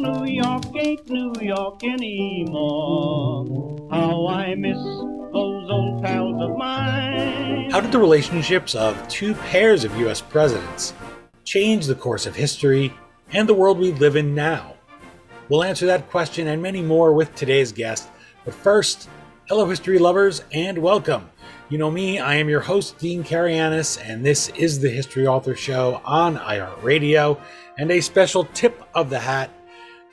[0.00, 3.46] New York ain't New York anymore.
[3.90, 7.70] How I miss those old pals of mine.
[7.70, 10.94] How did the relationships of two pairs of US presidents
[11.44, 12.94] change the course of history
[13.32, 14.74] and the world we live in now?
[15.50, 18.08] We'll answer that question and many more with today's guest.
[18.46, 19.06] But first,
[19.48, 21.28] hello, history lovers, and welcome.
[21.68, 25.54] You know me, I am your host, Dean Karayanis, and this is the History Author
[25.54, 27.38] Show on iHeartRadio,
[27.76, 29.50] and a special tip of the hat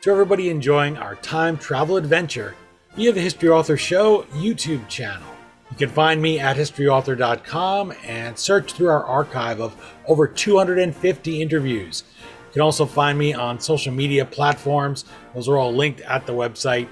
[0.02, 2.56] to everybody enjoying our time travel adventure
[2.96, 5.28] via the History Author Show YouTube channel.
[5.72, 9.76] You can find me at historyauthor.com and search through our archive of
[10.08, 12.04] over 250 interviews.
[12.48, 16.34] You can also find me on social media platforms, those are all linked at the
[16.34, 16.88] website.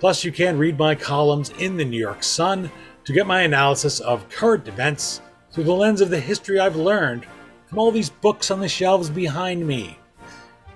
[0.00, 2.70] Plus, you can read my columns in the New York Sun
[3.04, 5.20] to get my analysis of current events
[5.52, 7.26] through the lens of the history I've learned
[7.66, 9.99] from all these books on the shelves behind me.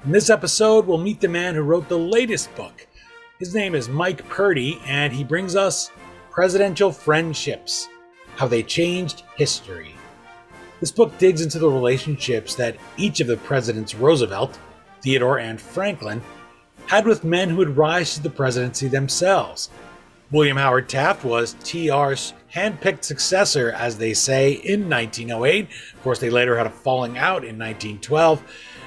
[0.04, 2.86] In this episode, we'll meet the man who wrote the latest book.
[3.38, 5.90] His name is Mike Purdy, and he brings us
[6.30, 7.88] Presidential Friendships
[8.36, 9.94] How They Changed History.
[10.78, 14.58] This book digs into the relationships that each of the presidents Roosevelt,
[15.00, 16.20] Theodore, and Franklin
[16.84, 19.70] had with men who would rise to the presidency themselves.
[20.30, 25.68] William Howard Taft was TR's handpicked successor, as they say, in 1908.
[25.94, 28.42] Of course, they later had a falling out in 1912.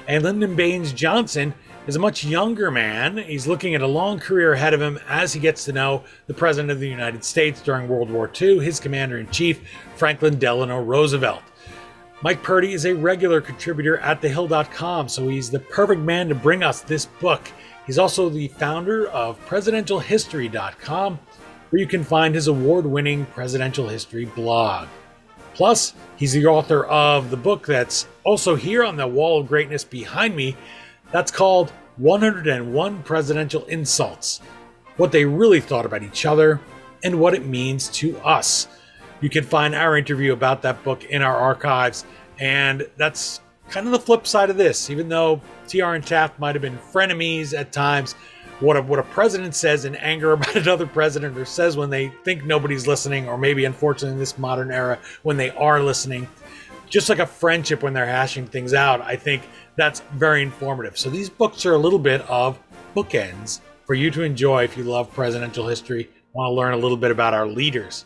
[0.08, 1.52] And Lyndon Baines Johnson
[1.86, 3.18] is a much younger man.
[3.18, 6.32] He's looking at a long career ahead of him as he gets to know the
[6.32, 9.60] President of the United States during World War II, his Commander in Chief,
[9.96, 11.42] Franklin Delano Roosevelt.
[12.22, 16.62] Mike Purdy is a regular contributor at thehill.com, so he's the perfect man to bring
[16.62, 17.42] us this book.
[17.86, 21.18] He's also the founder of presidentialhistory.com,
[21.68, 24.88] where you can find his award winning presidential history blog.
[25.58, 29.82] Plus, he's the author of the book that's also here on the wall of greatness
[29.82, 30.56] behind me.
[31.10, 34.40] That's called 101 Presidential Insults
[34.98, 36.60] What They Really Thought About Each Other
[37.02, 38.68] and What It Means to Us.
[39.20, 42.06] You can find our interview about that book in our archives,
[42.38, 44.90] and that's kind of the flip side of this.
[44.90, 48.14] Even though TR and Taft might have been frenemies at times,
[48.60, 52.08] what a, what a president says in anger about another president or says when they
[52.24, 56.28] think nobody's listening, or maybe unfortunately in this modern era when they are listening,
[56.88, 59.42] just like a friendship when they're hashing things out, I think
[59.76, 60.98] that's very informative.
[60.98, 62.58] So these books are a little bit of
[62.96, 66.96] bookends for you to enjoy if you love presidential history, want to learn a little
[66.96, 68.04] bit about our leaders.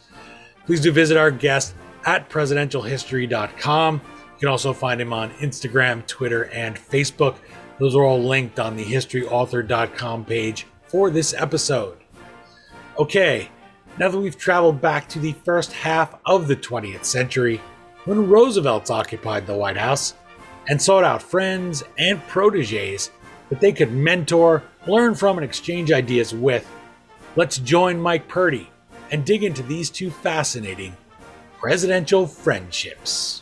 [0.67, 1.75] Please do visit our guest
[2.05, 7.37] at presidentialhistory.com You can also find him on Instagram, Twitter, and Facebook.
[7.79, 11.99] Those are all linked on the historyauthor.com page for this episode.
[12.99, 13.49] Okay,
[13.99, 17.61] now that we've traveled back to the first half of the 20th century,
[18.05, 20.15] when Roosevelt's occupied the White House
[20.69, 23.11] and sought out friends and proteges
[23.49, 26.69] that they could mentor, learn from, and exchange ideas with,
[27.37, 28.71] let's join Mike Purdy
[29.11, 30.97] and dig into these two fascinating
[31.59, 33.42] presidential friendships.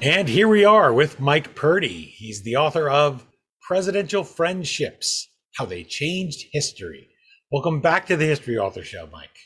[0.00, 2.14] And here we are with Mike Purdy.
[2.16, 3.26] He's the author of
[3.60, 7.08] Presidential Friendships How They Changed History.
[7.50, 9.36] Welcome back to the History Author Show, Mike.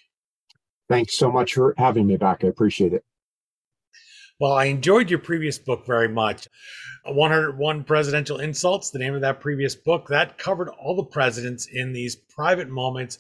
[0.90, 2.44] Thanks so much for having me back.
[2.44, 3.02] I appreciate it.
[4.38, 6.48] Well, I enjoyed your previous book very much.
[7.06, 11.94] 101 Presidential Insults, the name of that previous book, that covered all the presidents in
[11.94, 13.18] these private moments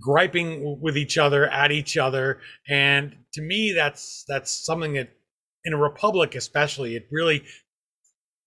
[0.00, 5.08] griping with each other at each other and to me that's that's something that
[5.64, 7.42] in a republic especially it really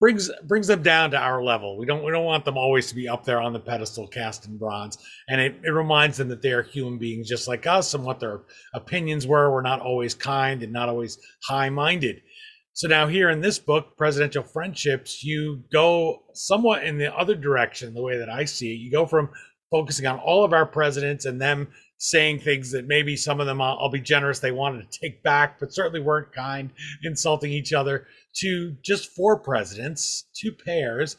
[0.00, 1.76] brings brings them down to our level.
[1.76, 4.46] We don't we don't want them always to be up there on the pedestal cast
[4.46, 4.98] in bronze.
[5.28, 8.20] And it, it reminds them that they are human beings just like us and what
[8.20, 8.42] their
[8.74, 9.50] opinions were.
[9.50, 12.22] We're not always kind and not always high-minded.
[12.72, 17.92] So now here in this book presidential friendships you go somewhat in the other direction
[17.92, 18.78] the way that i see it.
[18.78, 19.30] You go from
[19.70, 23.60] focusing on all of our presidents and them saying things that maybe some of them
[23.60, 26.70] I'll, I'll, be generous they wanted to take back but certainly weren't kind
[27.02, 31.16] insulting each other to just four presidents two pairs.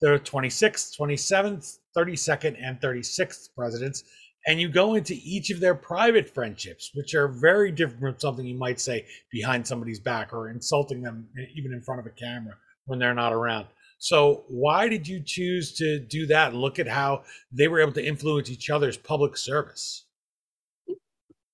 [0.00, 4.04] The 26th 27th 32nd and 36th presidents.
[4.46, 8.46] And you go into each of their private friendships which are very different from something
[8.46, 12.54] you might say behind somebody's back or insulting them even in front of a camera
[12.86, 13.66] when they're not around.
[13.98, 16.52] So why did you choose to do that?
[16.52, 20.06] And look at how they were able to influence each other's public service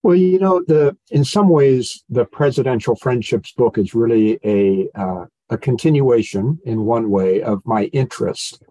[0.07, 5.25] well, you know, the in some ways, the presidential friendships book is really a uh,
[5.51, 8.63] a continuation, in one way, of my interest.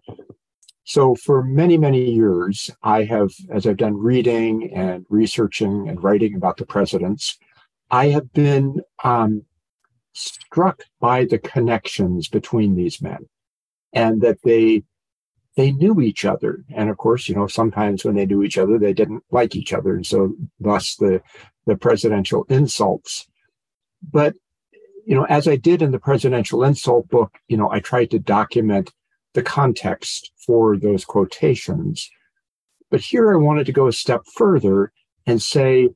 [0.85, 6.35] So, for many many years, I have, as I've done reading and researching and writing
[6.35, 7.37] about the presidents,
[7.91, 9.43] I have been um,
[10.13, 13.27] struck by the connections between these men,
[13.91, 14.83] and that they
[15.56, 16.63] they knew each other.
[16.75, 19.74] And of course, you know, sometimes when they knew each other, they didn't like each
[19.74, 19.96] other.
[19.96, 21.22] And so thus the,
[21.66, 23.28] the presidential insults.
[24.12, 24.36] But,
[25.06, 28.19] you know, as I did in the presidential insult book, you know, I tried to
[28.19, 28.92] document
[29.34, 32.10] the context for those quotations.
[32.92, 34.92] But here I wanted to go a step further
[35.25, 35.90] and say,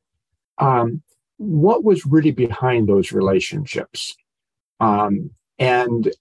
[0.58, 1.02] um,
[1.38, 4.16] what was really behind those relationships?
[4.80, 6.12] Um, and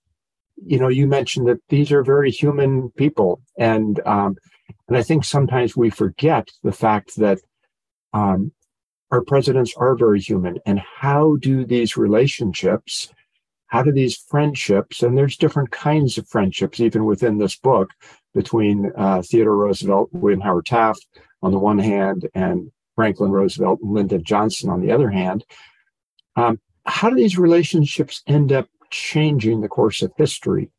[0.64, 4.36] you know, you mentioned that these are very human people, and um,
[4.86, 7.38] and I think sometimes we forget the fact that
[8.12, 8.52] um,
[9.10, 10.58] our presidents are very human.
[10.66, 13.12] And how do these relationships,
[13.66, 17.90] how do these friendships, and there's different kinds of friendships even within this book
[18.34, 21.06] between uh, Theodore Roosevelt, William Howard Taft
[21.42, 25.44] on the one hand, and Franklin Roosevelt and Lyndon Johnson on the other hand.
[26.36, 30.70] Um, how do these relationships end up changing the course of history.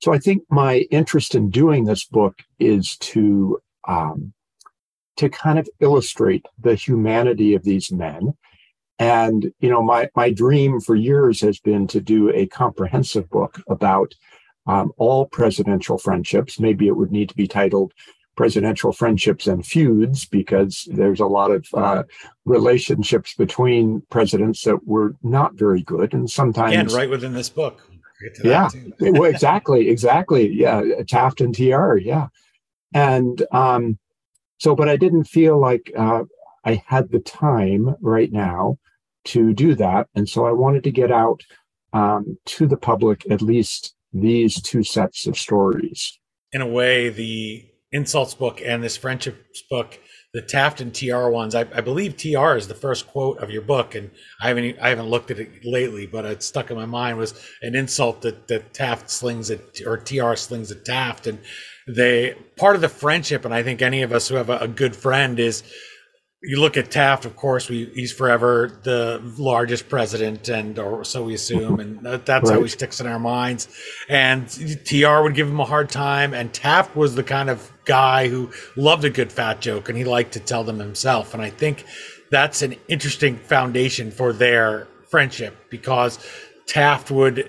[0.00, 4.32] So I think my interest in doing this book is to um,
[5.16, 8.34] to kind of illustrate the humanity of these men.
[8.98, 13.60] And you know, my my dream for years has been to do a comprehensive book
[13.68, 14.12] about
[14.66, 16.60] um, all presidential friendships.
[16.60, 17.92] Maybe it would need to be titled
[18.36, 22.02] presidential friendships and feuds because there's a lot of uh,
[22.44, 27.82] relationships between presidents that were not very good and sometimes again right within this book.
[28.42, 28.70] Yeah.
[29.00, 30.48] well, exactly exactly.
[30.52, 32.28] Yeah taft and tr yeah.
[32.94, 33.98] And um
[34.58, 36.22] so but i didn't feel like uh,
[36.64, 38.78] i had the time right now
[39.24, 40.08] to do that.
[40.14, 41.42] And so i wanted to get out
[41.92, 46.18] um, to the public at least these two sets of stories.
[46.52, 49.98] In a way the insults book and this friendships book,
[50.32, 51.54] the Taft and TR ones.
[51.54, 54.10] I, I, believe TR is the first quote of your book, and
[54.40, 57.34] I haven't I haven't looked at it lately, but it stuck in my mind was
[57.60, 61.38] an insult that that Taft slings at or TR slings at Taft, and
[61.86, 64.68] they part of the friendship, and I think any of us who have a, a
[64.68, 65.62] good friend is
[66.42, 71.22] you look at Taft, of course, we, he's forever the largest president, and or so
[71.22, 72.56] we assume, and that's right.
[72.56, 73.68] how he sticks in our minds.
[74.08, 74.48] And
[74.84, 78.50] TR would give him a hard time, and Taft was the kind of guy who
[78.76, 81.32] loved a good fat joke, and he liked to tell them himself.
[81.32, 81.84] And I think
[82.30, 86.18] that's an interesting foundation for their friendship because
[86.66, 87.48] Taft would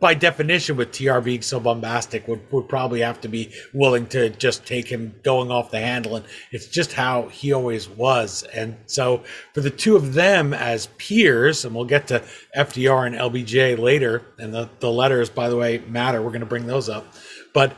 [0.00, 4.30] by definition, with TR being so bombastic, would, would probably have to be willing to
[4.30, 6.16] just take him going off the handle.
[6.16, 8.42] And it's just how he always was.
[8.54, 9.22] And so
[9.54, 12.22] for the two of them as peers, and we'll get to
[12.56, 16.22] FDR and LBJ later, and the, the letters, by the way, matter.
[16.22, 17.06] We're going to bring those up.
[17.52, 17.76] But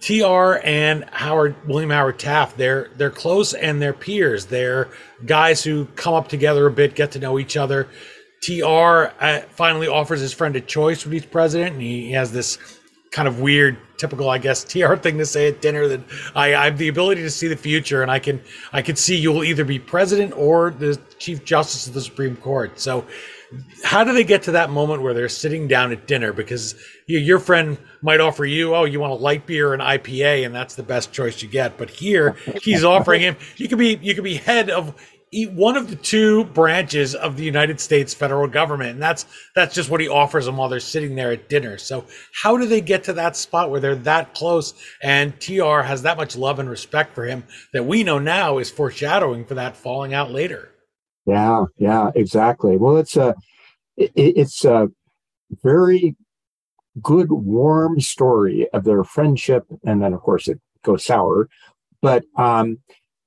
[0.00, 4.46] TR and Howard William Howard Taft, they're they're close and they're peers.
[4.46, 4.88] They're
[5.26, 7.88] guys who come up together a bit, get to know each other.
[8.40, 12.58] TR uh, finally offers his friend a choice when he's president, and he has this
[13.10, 16.00] kind of weird, typical, I guess, TR thing to say at dinner that
[16.34, 18.40] I, I have the ability to see the future, and I can
[18.72, 22.36] I can see you will either be president or the chief justice of the Supreme
[22.36, 22.78] Court.
[22.78, 23.04] So,
[23.82, 26.32] how do they get to that moment where they're sitting down at dinner?
[26.32, 26.74] Because
[27.06, 30.54] you, your friend might offer you, oh, you want a light beer an IPA, and
[30.54, 31.78] that's the best choice you get.
[31.78, 34.94] But here, he's offering him, you could be you could be head of
[35.32, 39.90] one of the two branches of the United States federal government, and that's that's just
[39.90, 41.78] what he offers them while they're sitting there at dinner.
[41.78, 42.04] So
[42.42, 46.16] how do they get to that spot where they're that close, and TR has that
[46.16, 50.14] much love and respect for him that we know now is foreshadowing for that falling
[50.14, 50.70] out later?
[51.26, 52.76] Yeah, yeah, exactly.
[52.76, 53.34] Well, it's a
[53.96, 54.88] it, it's a
[55.62, 56.16] very
[57.02, 61.48] good, warm story of their friendship, and then of course it goes sour.
[62.00, 62.78] But um,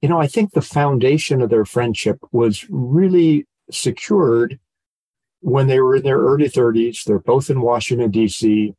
[0.01, 4.59] you know, I think the foundation of their friendship was really secured
[5.41, 7.03] when they were in their early 30s.
[7.03, 8.73] They're both in Washington, D.C.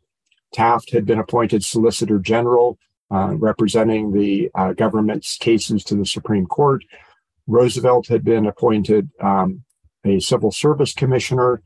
[0.52, 2.76] Taft had been appointed Solicitor General,
[3.10, 6.82] uh, representing the uh, government's cases to the Supreme Court.
[7.46, 9.64] Roosevelt had been appointed um,
[10.04, 11.62] a civil service commissioner,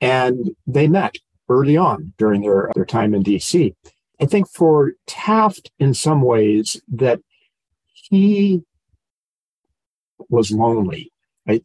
[0.00, 1.16] and they met
[1.48, 3.74] early on during their, their time in D.C.
[4.20, 7.20] I think for Taft, in some ways, that
[7.92, 8.62] he
[10.28, 11.10] was lonely.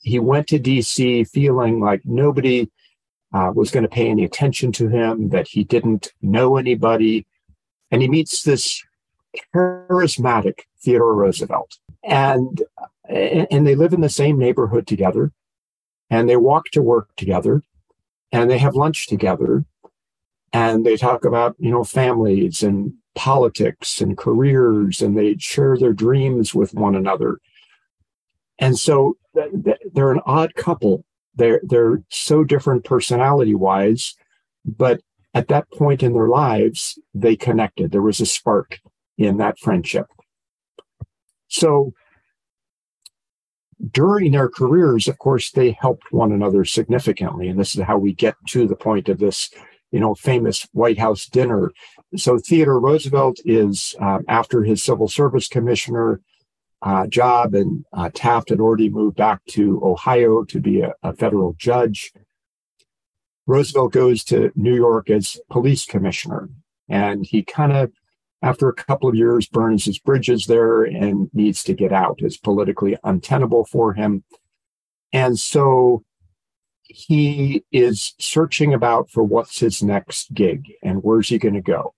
[0.02, 2.70] He went to DC feeling like nobody
[3.34, 7.26] uh, was going to pay any attention to him, that he didn't know anybody.
[7.92, 8.84] And he meets this
[9.56, 11.78] charismatic Theodore Roosevelt.
[12.04, 12.64] And,
[13.08, 15.32] and they live in the same neighborhood together.
[16.10, 17.64] And they walk to work together.
[18.32, 19.66] And they have lunch together.
[20.52, 25.02] And they talk about, you know, families and politics and careers.
[25.02, 27.40] And they share their dreams with one another.
[28.60, 29.18] And so
[29.94, 31.06] they're an odd couple.
[31.36, 34.16] They're they're so different personality wise,
[34.66, 35.02] but
[35.34, 37.92] at that point in their lives, they connected.
[37.92, 38.80] There was a spark
[39.18, 40.08] in that friendship.
[41.48, 41.94] So
[43.92, 47.48] during their careers, of course, they helped one another significantly.
[47.48, 49.50] And this is how we get to the point of this,
[49.92, 51.72] you know, famous White House dinner.
[52.18, 56.22] So Theodore Roosevelt is, um, after his civil service commissioner
[56.82, 61.14] uh, job, and uh, Taft had already moved back to Ohio to be a, a
[61.14, 62.14] federal judge.
[63.48, 66.50] Roosevelt goes to New York as police commissioner,
[66.88, 67.92] and he kind of
[68.42, 72.20] after a couple of years, burns his bridges there and needs to get out.
[72.20, 74.24] It's politically untenable for him.
[75.12, 76.04] And so
[76.84, 81.94] he is searching about for what's his next gig and where's he going to go.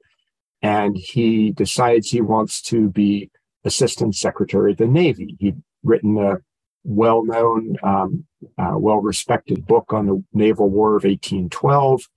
[0.62, 3.30] And he decides he wants to be
[3.64, 5.36] assistant secretary of the Navy.
[5.40, 6.38] He'd written a
[6.84, 8.26] well known, um,
[8.58, 12.10] uh, well respected book on the Naval War of 1812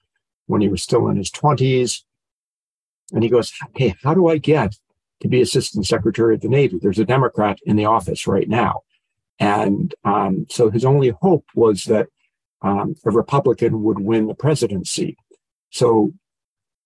[0.46, 2.02] when he was still in his 20s.
[3.12, 4.76] And he goes, Hey, how do I get
[5.20, 6.78] to be assistant secretary of the Navy?
[6.80, 8.82] There's a Democrat in the office right now.
[9.38, 12.08] And um, so his only hope was that
[12.62, 15.16] um, a Republican would win the presidency.
[15.70, 16.12] So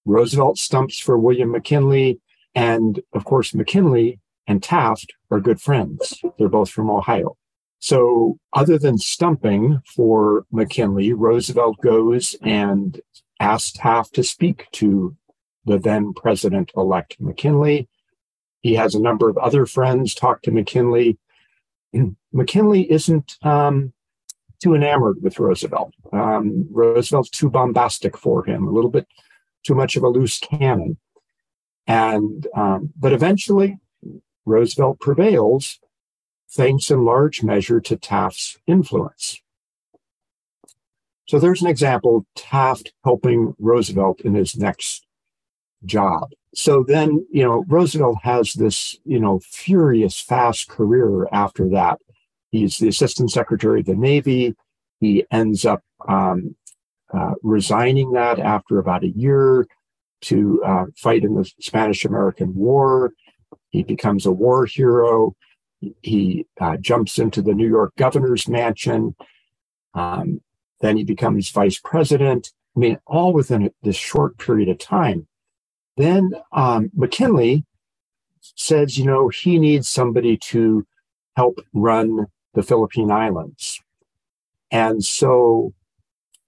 [0.04, 2.20] Roosevelt stumps for William McKinley.
[2.54, 6.20] And of course, McKinley and Taft are good friends.
[6.38, 7.36] They're both from Ohio.
[7.80, 13.00] So, other than stumping for McKinley, Roosevelt goes and
[13.38, 15.14] asks Taft to speak to
[15.64, 17.88] the then president elect McKinley.
[18.62, 21.18] He has a number of other friends talk to McKinley.
[22.32, 23.92] McKinley isn't um,
[24.60, 25.94] too enamored with Roosevelt.
[26.12, 29.06] Um, Roosevelt's too bombastic for him, a little bit
[29.64, 30.96] too much of a loose cannon.
[31.86, 33.78] And um, but eventually,
[34.48, 35.78] Roosevelt prevails,
[36.50, 39.40] thanks in large measure to Taft's influence.
[41.26, 45.06] So there's an example Taft helping Roosevelt in his next
[45.84, 46.30] job.
[46.54, 51.98] So then, you know, Roosevelt has this, you know, furious, fast career after that.
[52.50, 54.54] He's the assistant secretary of the Navy.
[55.00, 56.56] He ends up um,
[57.12, 59.66] uh, resigning that after about a year
[60.22, 63.12] to uh, fight in the Spanish American War.
[63.70, 65.34] He becomes a war hero.
[66.02, 69.14] He uh, jumps into the New York governor's mansion.
[69.94, 70.40] Um,
[70.80, 72.52] then he becomes vice president.
[72.76, 75.26] I mean, all within this short period of time.
[75.96, 77.64] Then um, McKinley
[78.40, 80.86] says, you know, he needs somebody to
[81.36, 83.80] help run the Philippine Islands.
[84.70, 85.72] And so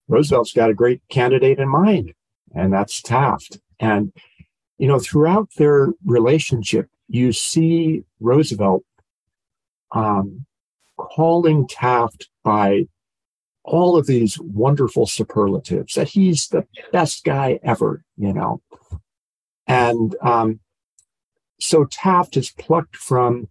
[0.09, 2.12] Roosevelt's got a great candidate in mind,
[2.54, 3.59] and that's Taft.
[3.78, 4.12] And,
[4.81, 8.83] you know, throughout their relationship, you see Roosevelt
[9.93, 10.47] um,
[10.97, 12.87] calling Taft by
[13.63, 18.63] all of these wonderful superlatives that he's the best guy ever, you know.
[19.67, 20.61] And um,
[21.61, 23.49] so Taft is plucked from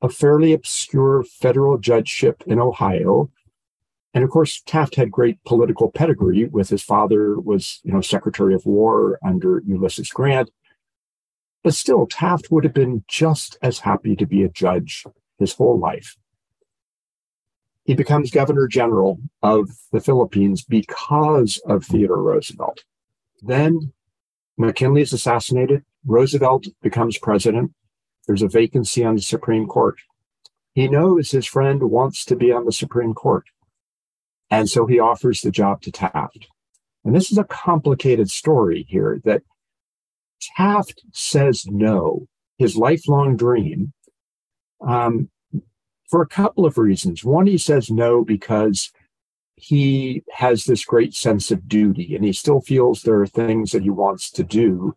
[0.00, 3.28] a fairly obscure federal judgeship in Ohio.
[4.14, 8.54] And of course, Taft had great political pedigree with his father was, you know, Secretary
[8.54, 10.48] of War under Ulysses Grant.
[11.62, 15.04] But still, Taft would have been just as happy to be a judge
[15.38, 16.16] his whole life.
[17.84, 22.84] He becomes governor general of the Philippines because of Theodore Roosevelt.
[23.42, 23.92] Then
[24.56, 25.82] McKinley is assassinated.
[26.06, 27.72] Roosevelt becomes president.
[28.26, 29.98] There's a vacancy on the Supreme Court.
[30.72, 33.44] He knows his friend wants to be on the Supreme Court.
[34.50, 36.48] And so he offers the job to Taft.
[37.04, 39.42] And this is a complicated story here that
[40.40, 42.26] Taft says no,
[42.58, 43.92] his lifelong dream,
[44.80, 45.30] um,
[46.08, 47.24] for a couple of reasons.
[47.24, 48.90] One, he says no because
[49.56, 53.82] he has this great sense of duty and he still feels there are things that
[53.82, 54.94] he wants to do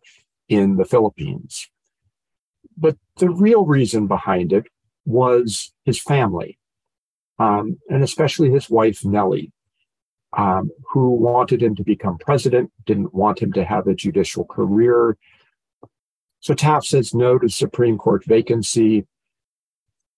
[0.48, 1.68] in the Philippines.
[2.76, 4.66] But the real reason behind it
[5.04, 6.58] was his family,
[7.38, 9.52] um, and especially his wife, Nellie,
[10.36, 15.16] um, who wanted him to become president, didn't want him to have a judicial career.
[16.44, 19.06] So Taft says no to Supreme Court vacancy.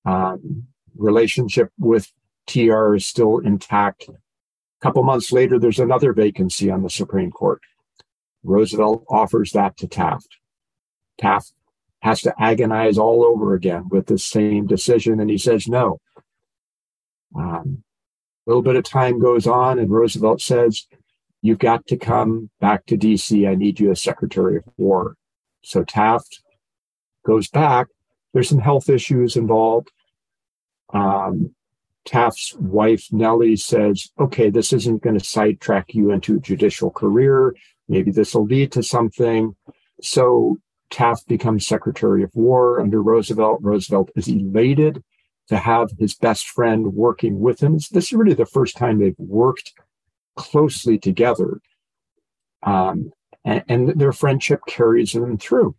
[0.04, 0.66] Um,
[0.96, 2.12] relationship with
[2.48, 4.14] TR is still intact A
[4.82, 7.60] couple months later, there's another vacancy on the Supreme Court.
[8.42, 10.38] Roosevelt offers that to Taft.
[11.16, 11.52] Taft
[12.00, 16.00] has to agonize all over again with the same decision, and he says no.
[17.36, 17.84] Um,
[18.44, 20.88] a little bit of time goes on, and Roosevelt says,
[21.40, 23.48] You've got to come back to DC.
[23.48, 25.14] I need you as Secretary of War.
[25.66, 26.42] So Taft
[27.24, 27.88] goes back.
[28.32, 29.90] There's some health issues involved.
[30.94, 31.56] Um,
[32.04, 37.52] Taft's wife, Nellie, says, okay, this isn't going to sidetrack you into a judicial career.
[37.88, 39.56] maybe this will lead to something.
[40.00, 40.58] So
[40.90, 43.58] Taft becomes Secretary of War under Roosevelt.
[43.60, 45.02] Roosevelt is elated
[45.48, 47.74] to have his best friend working with him.
[47.74, 49.72] This is really the first time they've worked
[50.36, 51.60] closely together.
[52.62, 53.10] Um,
[53.46, 55.74] and, and their friendship carries them through.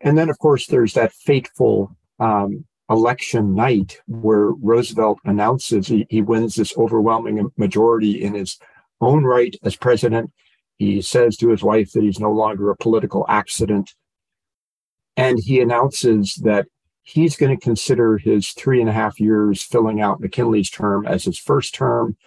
[0.00, 6.22] And then, of course, there's that fateful um, election night where Roosevelt announces he, he
[6.22, 8.58] wins this overwhelming majority in his
[9.00, 10.30] own right as president.
[10.76, 13.94] He says to his wife that he's no longer a political accident.
[15.16, 16.66] And he announces that
[17.02, 21.24] he's going to consider his three and a half years filling out McKinley's term as
[21.24, 22.18] his first term.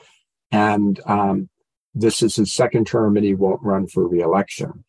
[0.52, 1.50] And um,
[1.94, 4.84] this is his second term and he won't run for reelection.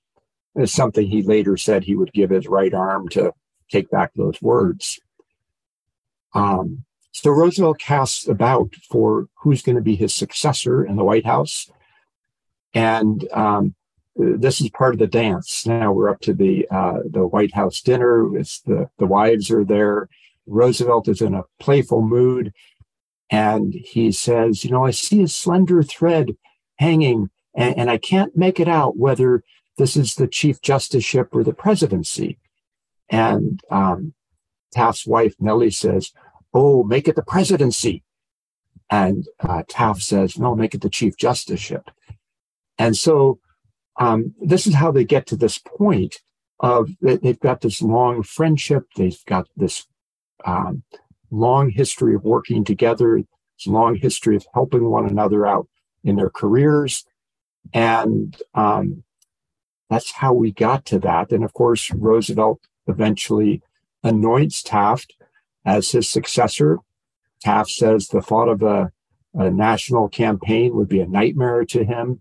[0.55, 3.33] It's something he later said he would give his right arm to
[3.71, 4.99] take back those words.
[6.35, 11.27] Um, so Roosevelt casts about for who's going to be his successor in the White
[11.27, 11.71] House.
[12.73, 13.75] And um,
[14.17, 15.67] this is part of the dance.
[15.67, 18.37] Now we're up to the uh, the White House dinner.
[18.37, 20.09] It's the the wives are there.
[20.47, 22.53] Roosevelt is in a playful mood,
[23.29, 26.37] and he says, "You know, I see a slender thread
[26.81, 29.45] hanging, and, and I can't make it out whether
[29.79, 32.39] this is the chief justiceship or the presidency."
[33.09, 34.15] And um,
[34.73, 36.13] Taft's wife Nellie says,
[36.53, 38.03] "Oh, make it the presidency."
[38.91, 41.85] And uh, Taft says, "No, make it the chief justiceship."
[42.79, 43.39] And so
[43.99, 46.23] um, this is how they get to this point
[46.59, 48.87] of they've got this long friendship.
[48.97, 49.87] They've got this
[50.45, 50.83] um,
[51.31, 55.69] long history of working together, this long history of helping one another out
[56.05, 57.05] in their careers.
[57.73, 59.05] And um,
[59.89, 61.33] that's how we got to that.
[61.33, 63.63] And of course, Roosevelt eventually
[64.03, 65.15] anoints Taft
[65.65, 66.79] as his successor.
[67.41, 68.93] Taft says the thought of a,
[69.35, 72.21] a national campaign would be a nightmare to him.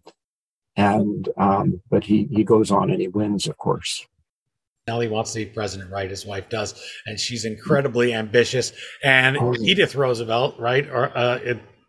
[0.75, 4.07] And um, but he he goes on and he wins, of course.
[4.87, 6.09] Nellie wants to be president, right?
[6.09, 8.71] His wife does, and she's incredibly ambitious.
[9.03, 11.39] And oh, Edith Roosevelt, right, or uh,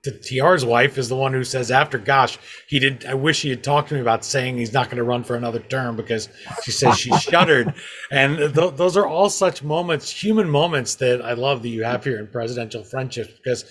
[0.03, 3.05] the TR's wife is the one who says after, gosh, he did.
[3.05, 5.37] I wish he had talked to me about saying he's not going to run for
[5.37, 6.31] another term because
[6.63, 7.75] she says she shuddered.
[8.11, 12.03] And th- those are all such moments, human moments that I love that you have
[12.03, 13.65] here in presidential friendships because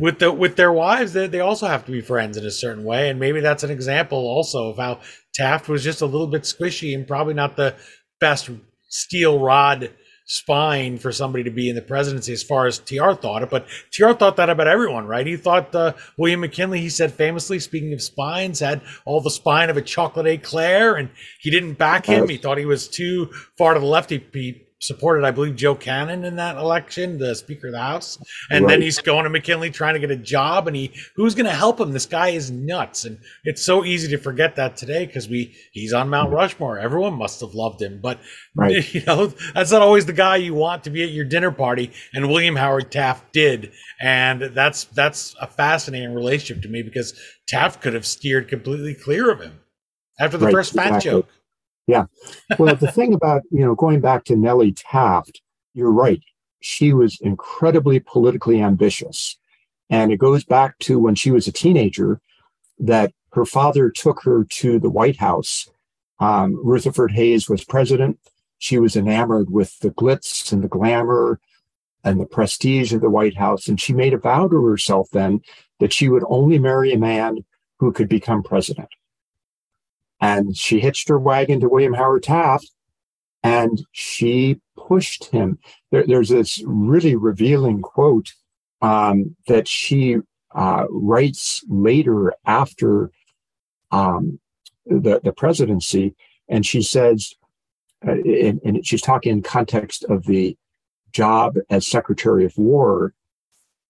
[0.00, 2.84] with the with their wives, they, they also have to be friends in a certain
[2.84, 3.10] way.
[3.10, 5.00] And maybe that's an example also of how
[5.34, 7.76] Taft was just a little bit squishy and probably not the
[8.20, 8.48] best
[8.88, 9.90] steel rod
[10.28, 13.50] spine for somebody to be in the presidency as far as TR thought it.
[13.50, 15.26] But TR thought that about everyone, right?
[15.26, 19.70] He thought uh, William McKinley, he said famously, speaking of spines, had all the spine
[19.70, 21.08] of a chocolate eclair, and
[21.40, 22.28] he didn't back him.
[22.28, 24.10] He thought he was too far to the left.
[24.10, 28.18] He, he supported, I believe, Joe Cannon in that election, the Speaker of the House.
[28.50, 28.72] And right.
[28.72, 31.52] then he's going to McKinley trying to get a job, and he who's going to
[31.52, 31.92] help him?
[31.92, 35.92] This guy is nuts, and it's so easy to forget that today because we he's
[35.92, 36.78] on Mount Rushmore.
[36.78, 38.20] Everyone must have loved him, but
[38.54, 38.94] right.
[38.94, 41.90] you know that's not always the guy you want to be at your dinner party.
[42.14, 47.80] And William Howard Taft did, and that's that's a fascinating relationship to me because Taft
[47.80, 49.60] could have steered completely clear of him
[50.20, 51.10] after the right, first fat exactly.
[51.10, 51.28] joke.
[51.88, 52.04] Yeah.
[52.58, 55.40] Well, the thing about, you know, going back to Nellie Taft,
[55.72, 56.22] you're right.
[56.60, 59.38] She was incredibly politically ambitious.
[59.88, 62.20] And it goes back to when she was a teenager
[62.78, 65.66] that her father took her to the White House.
[66.20, 68.18] Um, Rutherford Hayes was president.
[68.58, 71.40] She was enamored with the glitz and the glamour
[72.04, 73.66] and the prestige of the White House.
[73.66, 75.40] And she made a vow to herself then
[75.80, 77.46] that she would only marry a man
[77.78, 78.88] who could become president.
[80.20, 82.70] And she hitched her wagon to William Howard Taft
[83.42, 85.58] and she pushed him.
[85.90, 88.32] There, there's this really revealing quote
[88.82, 90.18] um, that she
[90.54, 93.10] uh, writes later after
[93.90, 94.40] um,
[94.86, 96.14] the, the presidency.
[96.48, 97.34] And she says,
[98.06, 100.56] uh, and, and she's talking in context of the
[101.12, 103.14] job as Secretary of War.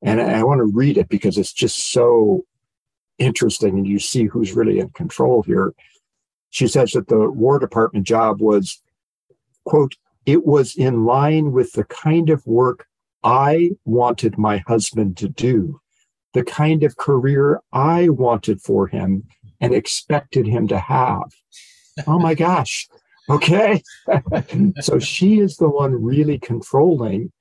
[0.02, 2.44] And I, I want to read it because it's just so
[3.18, 5.74] interesting and you see who's really in control here.
[6.50, 8.80] She says that the War Department job was,
[9.64, 9.94] quote,
[10.26, 12.86] it was in line with the kind of work
[13.22, 15.80] I wanted my husband to do,
[16.34, 19.24] the kind of career I wanted for him
[19.60, 21.30] and expected him to have.
[22.06, 22.88] oh my gosh.
[23.28, 23.82] Okay.
[24.80, 27.32] so she is the one really controlling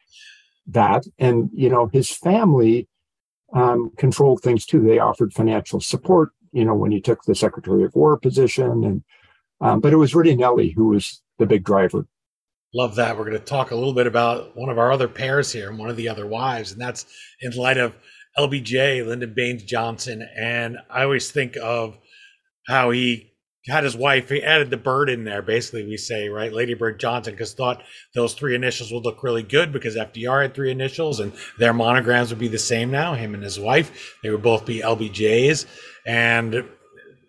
[0.67, 1.06] that.
[1.17, 2.88] And, you know, his family
[3.54, 4.82] um, controlled things too.
[4.82, 8.83] They offered financial support you know, when he took the Secretary of War position.
[8.83, 9.03] And
[9.60, 12.05] um, but it was really Nellie who was the big driver.
[12.73, 13.17] Love that.
[13.17, 15.79] We're going to talk a little bit about one of our other pairs here and
[15.79, 17.05] one of the other wives, and that's
[17.41, 17.95] in light of
[18.38, 20.27] LBJ, Lyndon Baines Johnson.
[20.36, 21.97] And I always think of
[22.67, 23.31] how he
[23.67, 26.53] had his wife, he added the bird in there, basically, we say, right?
[26.53, 27.83] Lady Bird Johnson, because thought
[28.13, 32.29] those three initials would look really good because FDR had three initials and their monograms
[32.29, 34.15] would be the same now, him and his wife.
[34.23, 35.65] They would both be LBJs.
[36.08, 36.63] And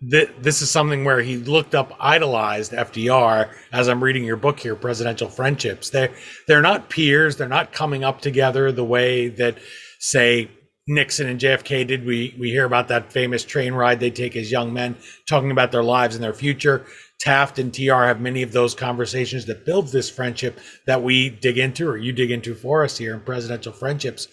[0.09, 3.53] th- this is something where he looked up, idolized FDR.
[3.73, 6.15] As I'm reading your book here, Presidential Friendships, they're
[6.47, 7.37] they're not peers.
[7.37, 9.59] They're not coming up together the way that,
[9.99, 10.49] say,
[10.87, 12.07] Nixon and JFK did.
[12.07, 14.97] We we hear about that famous train ride they take as young men,
[15.29, 16.87] talking about their lives and their future.
[17.21, 21.59] Taft and TR have many of those conversations that build this friendship that we dig
[21.59, 24.29] into, or you dig into for us here in presidential friendships.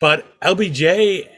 [0.00, 1.28] But LBJ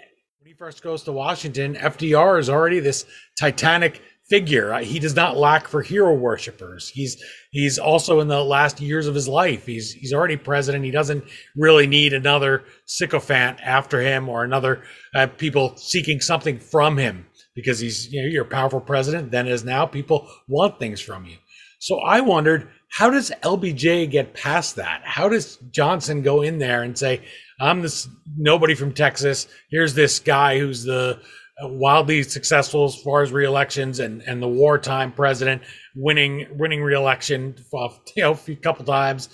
[0.63, 3.05] first goes to Washington, FDR is already this
[3.37, 4.73] titanic figure.
[4.73, 6.89] Uh, he does not lack for hero worshippers.
[6.89, 7.21] He's
[7.51, 9.67] he's also in the last years of his life.
[9.67, 10.85] He's he's already president.
[10.85, 11.25] He doesn't
[11.57, 14.85] really need another sycophant after him or another
[15.17, 19.33] uh, people seeking something from him because he's you know you're a powerful president.
[19.33, 21.39] Then as now, people want things from you.
[21.81, 25.01] So I wondered how does LBJ get past that?
[25.03, 27.23] How does Johnson go in there and say,
[27.63, 29.47] I'm this nobody from Texas.
[29.71, 31.21] Here's this guy who's the
[31.63, 35.63] uh, wildly successful as far as re-elections and, and the wartime president
[35.95, 37.55] winning winning re-election
[38.17, 39.29] you know a couple times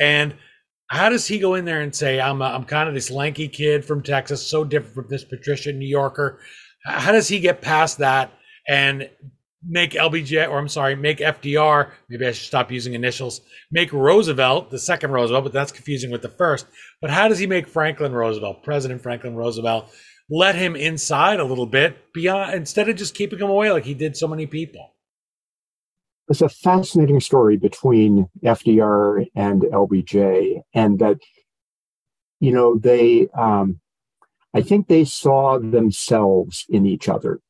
[0.00, 0.34] and
[0.86, 3.48] how does he go in there and say I'm a, I'm kind of this lanky
[3.48, 6.38] kid from Texas so different from this patrician New Yorker
[6.84, 8.32] how does he get past that
[8.68, 9.10] and
[9.66, 14.70] make LBJ, or I'm sorry, make FDR, maybe I should stop using initials, make Roosevelt,
[14.70, 16.66] the second Roosevelt, but that's confusing with the first.
[17.00, 19.90] But how does he make Franklin Roosevelt, President Franklin Roosevelt,
[20.30, 23.94] let him inside a little bit beyond instead of just keeping him away like he
[23.94, 24.94] did so many people?
[26.28, 31.18] It's a fascinating story between FDR and LBJ, and that,
[32.40, 33.80] you know, they, um,
[34.54, 37.40] I think they saw themselves in each other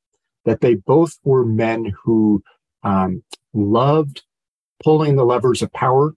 [0.44, 2.42] that they both were men who
[2.82, 4.22] um, loved
[4.82, 6.14] pulling the levers of power.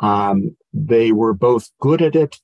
[0.00, 2.38] Um, they were both good at it.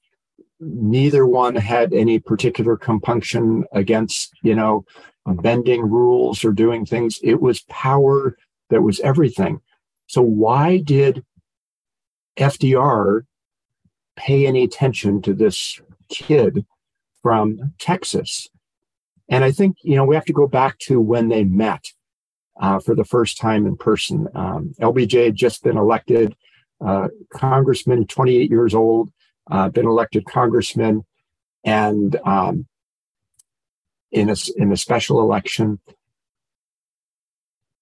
[0.58, 4.84] Neither one had any particular compunction against, you know,
[5.26, 7.18] bending rules or doing things.
[7.22, 8.36] It was power
[8.70, 9.60] that was everything.
[10.06, 11.24] So why did
[12.38, 13.22] FDR
[14.16, 16.64] pay any attention to this kid
[17.22, 18.48] from Texas?
[19.28, 21.84] And I think, you know, we have to go back to when they met
[22.60, 24.28] uh, for the first time in person.
[24.34, 26.34] Um, LBJ had just been elected
[26.84, 29.10] uh, congressman, 28 years old,
[29.50, 31.04] uh, been elected congressman,
[31.64, 32.66] and um,
[34.12, 35.80] in a, in a special election.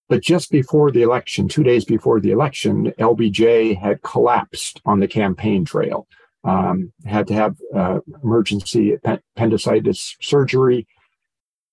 [0.08, 5.08] But just before the election, two days before the election, LBJ had collapsed on the
[5.08, 6.06] campaign trail.
[6.44, 10.86] Um, had to have uh, emergency appendicitis surgery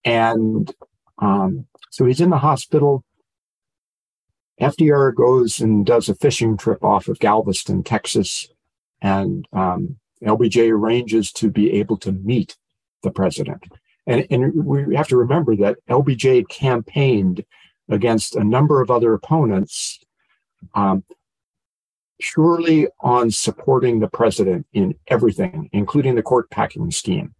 [0.03, 0.73] and
[1.19, 3.03] um, so he's in the hospital.
[4.59, 8.47] FDR goes and does a fishing trip off of Galveston, Texas,
[9.01, 12.57] and um, LBJ arranges to be able to meet
[13.01, 13.63] the president.
[14.05, 17.43] And, and we have to remember that LBJ campaigned
[17.89, 19.99] against a number of other opponents
[20.75, 21.03] um,
[22.19, 27.33] purely on supporting the president in everything, including the court packing scheme.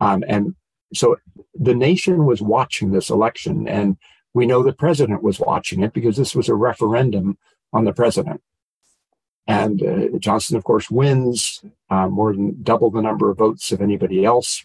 [0.00, 0.54] Um, and
[0.92, 1.16] so
[1.54, 3.96] the nation was watching this election, and
[4.34, 7.38] we know the president was watching it because this was a referendum
[7.72, 8.42] on the president.
[9.46, 13.80] And uh, Johnson, of course, wins uh, more than double the number of votes of
[13.80, 14.64] anybody else.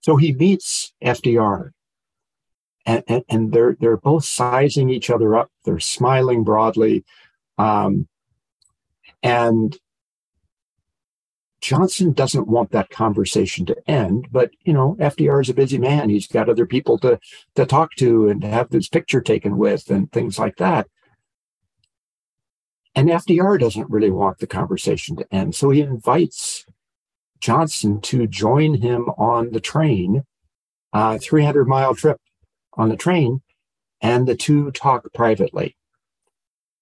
[0.00, 1.72] So he meets FDR,
[2.84, 5.50] and, and, and they're they're both sizing each other up.
[5.64, 7.04] They're smiling broadly,
[7.58, 8.06] um,
[9.22, 9.76] and
[11.60, 16.10] Johnson doesn't want that conversation to end, but you know, FDR is a busy man.
[16.10, 17.18] He's got other people to
[17.54, 20.86] to talk to and have this picture taken with and things like that.
[22.94, 25.54] And FDR doesn't really want the conversation to end.
[25.54, 26.64] So he invites
[27.40, 30.24] Johnson to join him on the train,
[30.92, 32.18] uh, 300 mile trip
[32.74, 33.42] on the train,
[34.00, 35.76] and the two talk privately.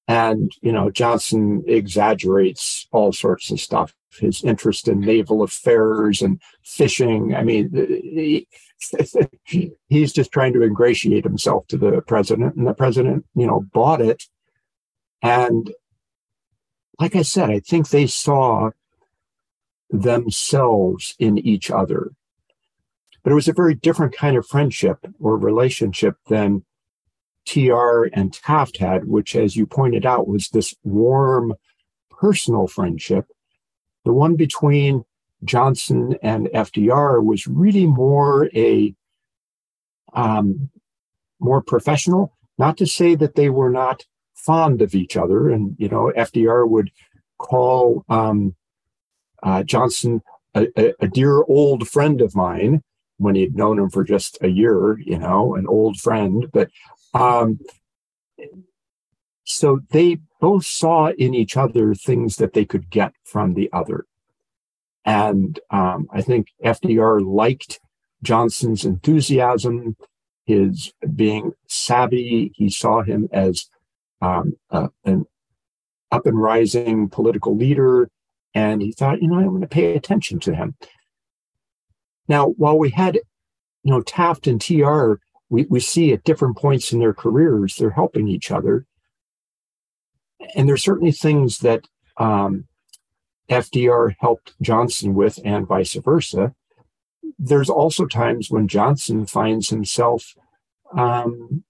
[0.07, 6.41] And, you know, Johnson exaggerates all sorts of stuff his interest in naval affairs and
[6.63, 7.35] fishing.
[7.35, 8.47] I mean, he,
[9.89, 14.01] he's just trying to ingratiate himself to the president, and the president, you know, bought
[14.01, 14.25] it.
[15.23, 15.73] And
[17.01, 18.71] like I said, I think they saw
[19.91, 22.13] themselves in each other.
[23.23, 26.65] But it was a very different kind of friendship or relationship than
[27.47, 31.55] TR and Taft had, which, as you pointed out, was this warm
[32.11, 33.27] personal friendship
[34.05, 35.05] the one between
[35.45, 38.95] Johnson and FDR was really more a
[40.13, 40.71] um,
[41.41, 42.37] more professional.
[42.57, 44.05] Not to say that they were not
[44.35, 45.51] fond of each other.
[45.51, 46.91] And, you know, FDR would
[47.39, 48.55] call um,
[49.43, 50.23] uh, Johnson
[50.55, 52.83] a, a, a, dear old friend of mine
[53.17, 56.47] when he'd known him for just a year, you know, an old friend.
[56.53, 56.71] But
[57.15, 57.61] um,
[59.45, 64.07] so they both saw in each other things that they could get from the other.
[65.05, 67.79] And um, I think FDR liked
[68.23, 69.97] Johnson's enthusiasm,
[70.47, 72.53] his being savvy.
[72.55, 73.67] He saw him as
[74.21, 75.27] um, an
[76.11, 78.09] up and rising political leader.
[78.55, 80.75] And he thought, you know, I'm going to pay attention to him.
[82.29, 83.17] Now, while we had,
[83.83, 85.15] you know, Taft and TR,
[85.55, 88.87] we, we see at different points in their careers, they're helping each other.
[90.57, 91.87] And there's certainly things that
[92.17, 92.67] um,
[93.49, 96.55] FDR helped Johnson with, and vice versa.
[97.39, 100.35] There's also times when Johnson finds himself
[100.97, 101.63] um,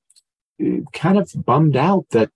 [0.95, 2.31] kind of bummed out that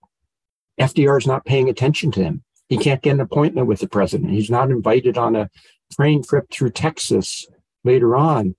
[0.79, 2.43] FDR is not paying attention to him.
[2.67, 4.29] He can't get an appointment with the president.
[4.29, 5.49] He's not invited on a
[5.91, 7.47] train trip through Texas
[7.83, 8.55] later on.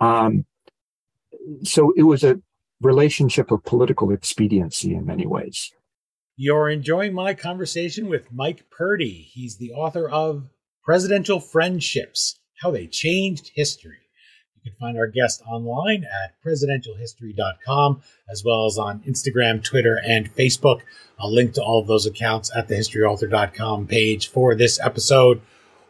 [0.00, 0.44] Um,
[1.62, 2.40] so it was a
[2.80, 5.70] relationship of political expediency in many ways.
[6.36, 9.28] You're enjoying my conversation with Mike Purdy.
[9.32, 10.48] He's the author of
[10.82, 13.98] Presidential Friendships How They Changed History.
[14.56, 20.34] You can find our guest online at presidentialhistory.com, as well as on Instagram, Twitter, and
[20.34, 20.80] Facebook.
[21.18, 25.40] I'll link to all of those accounts at the historyauthor.com page for this episode.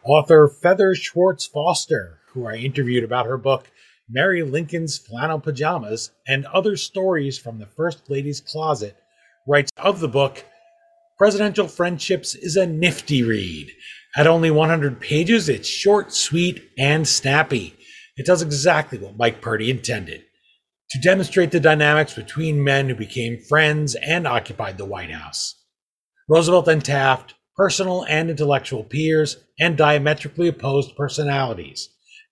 [0.03, 3.71] Author Feather Schwartz Foster, who I interviewed about her book,
[4.09, 8.97] Mary Lincoln's Flannel Pajamas and Other Stories from the First Lady's Closet,
[9.47, 10.45] writes of the book
[11.17, 13.71] Presidential Friendships is a nifty read.
[14.15, 17.75] At only 100 pages, it's short, sweet, and snappy.
[18.17, 20.23] It does exactly what Mike Purdy intended
[20.91, 25.55] to demonstrate the dynamics between men who became friends and occupied the White House.
[26.29, 31.89] Roosevelt and Taft, personal and intellectual peers, and diametrically opposed personalities.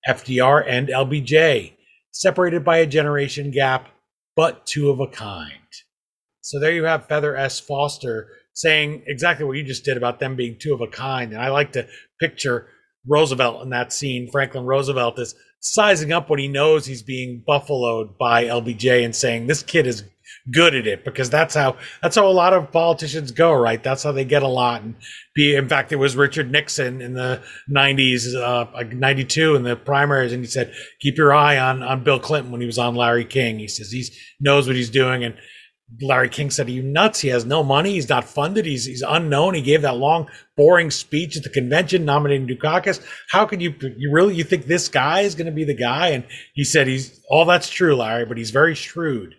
[0.07, 1.73] FDR and LBJ,
[2.11, 3.89] separated by a generation gap,
[4.35, 5.53] but two of a kind.
[6.41, 7.59] So there you have Feather S.
[7.59, 11.31] Foster saying exactly what you just did about them being two of a kind.
[11.31, 11.87] And I like to
[12.19, 12.67] picture
[13.07, 14.29] Roosevelt in that scene.
[14.29, 19.47] Franklin Roosevelt is sizing up when he knows he's being buffaloed by LBJ and saying,
[19.47, 20.03] This kid is
[20.51, 23.83] good at it because that's how that's how a lot of politicians go, right?
[23.83, 24.81] That's how they get a lot.
[24.81, 24.95] And
[25.35, 29.75] be in fact, it was Richard Nixon in the '90s, uh, like '92 in the
[29.75, 32.95] primaries, and he said, "Keep your eye on on Bill Clinton when he was on
[32.95, 34.05] Larry King." He says he
[34.39, 35.35] knows what he's doing, and
[35.99, 37.19] Larry King said, Are you nuts?
[37.19, 37.93] He has no money.
[37.93, 38.65] He's not funded.
[38.65, 39.55] He's, he's unknown.
[39.55, 43.03] He gave that long, boring speech at the convention nominating Dukakis.
[43.29, 46.09] How could you, you really, you think this guy is going to be the guy?
[46.09, 49.35] And he said, He's all that's true, Larry, but he's very shrewd.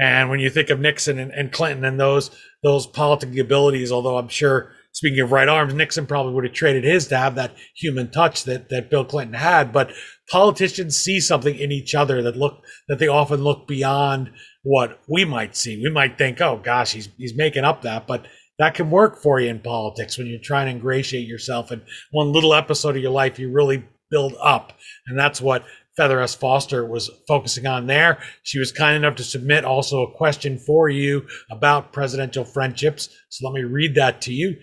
[0.00, 2.30] And when you think of Nixon and, and Clinton and those,
[2.62, 6.84] those politic abilities, although I'm sure, speaking of right arms, Nixon probably would have traded
[6.84, 9.72] his to have that human touch that, that Bill Clinton had.
[9.72, 9.92] But
[10.30, 14.30] politicians see something in each other that look, that they often look beyond
[14.62, 15.82] what we might see.
[15.82, 18.26] We might think, oh gosh, he's he's making up that, but
[18.58, 22.32] that can work for you in politics when you're trying to ingratiate yourself in one
[22.32, 24.74] little episode of your life you really build up.
[25.06, 25.64] And that's what
[26.00, 26.34] Feather S.
[26.34, 28.22] Foster was focusing on there.
[28.42, 33.10] She was kind enough to submit also a question for you about presidential friendships.
[33.28, 34.56] So let me read that to you.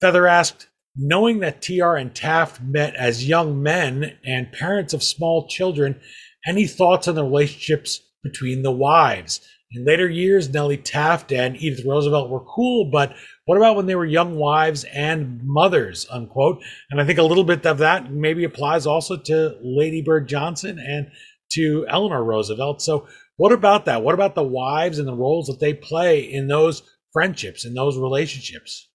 [0.00, 0.66] Feather asked,
[0.96, 6.00] knowing that TR and Taft met as young men and parents of small children,
[6.44, 9.40] any thoughts on the relationships between the wives.
[9.72, 13.94] In later years, Nellie Taft and Edith Roosevelt were cool, but what about when they
[13.94, 16.62] were young wives and mothers, unquote?
[16.90, 20.78] And I think a little bit of that maybe applies also to Lady Bird Johnson
[20.78, 21.10] and
[21.52, 22.80] to Eleanor Roosevelt.
[22.80, 24.02] So, what about that?
[24.02, 27.98] What about the wives and the roles that they play in those friendships, in those
[27.98, 28.88] relationships?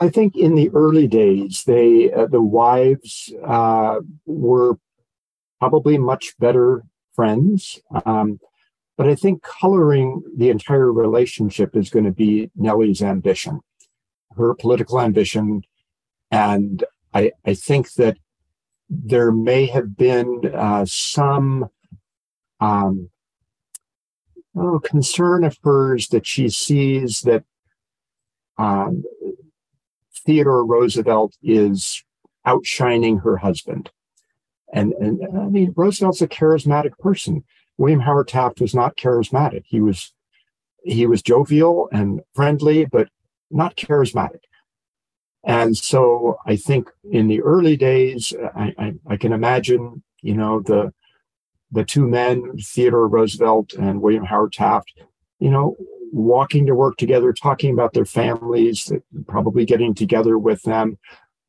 [0.00, 4.78] I think in the early days, they uh, the wives uh, were
[5.58, 7.78] probably much better friends.
[8.06, 8.40] Um,
[9.00, 13.60] but I think coloring the entire relationship is going to be Nellie's ambition,
[14.36, 15.62] her political ambition.
[16.30, 16.84] And
[17.14, 18.18] I, I think that
[18.90, 21.70] there may have been uh, some
[22.60, 23.08] um,
[24.54, 27.44] oh, concern of hers that she sees that
[28.58, 29.02] um,
[30.26, 32.04] Theodore Roosevelt is
[32.44, 33.88] outshining her husband.
[34.74, 37.44] And, and I mean, Roosevelt's a charismatic person.
[37.80, 39.62] William Howard Taft was not charismatic.
[39.66, 40.12] He was
[40.84, 43.08] he was jovial and friendly, but
[43.50, 44.42] not charismatic.
[45.44, 50.60] And so I think in the early days, I, I, I can imagine, you know,
[50.60, 50.92] the
[51.72, 54.92] the two men, Theodore Roosevelt and William Howard Taft,
[55.38, 55.74] you know,
[56.12, 58.92] walking to work together, talking about their families,
[59.26, 60.98] probably getting together with them.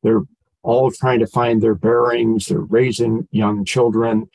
[0.02, 0.22] They're
[0.62, 2.46] all trying to find their bearings.
[2.46, 4.30] They're raising young children.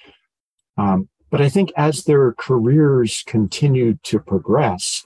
[0.78, 5.06] Um, but I think as their careers continued to progress,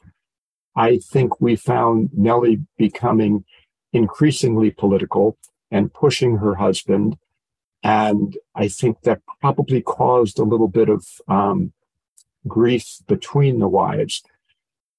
[0.76, 3.44] I think we found Nellie becoming
[3.92, 5.38] increasingly political
[5.70, 7.18] and pushing her husband.
[7.84, 11.74] And I think that probably caused a little bit of um,
[12.48, 14.24] grief between the wives.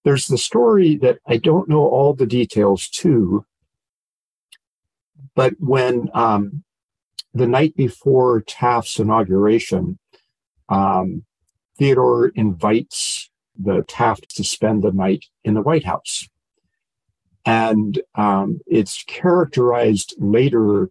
[0.05, 3.47] There's the story that I don't know all the details to,
[5.37, 6.65] but when um,
[7.33, 9.99] the night before Taft's inauguration,
[10.69, 11.25] um,
[11.79, 16.29] Theodore invites the Taft to spend the night in the White House.
[17.45, 20.91] And um, it's characterized later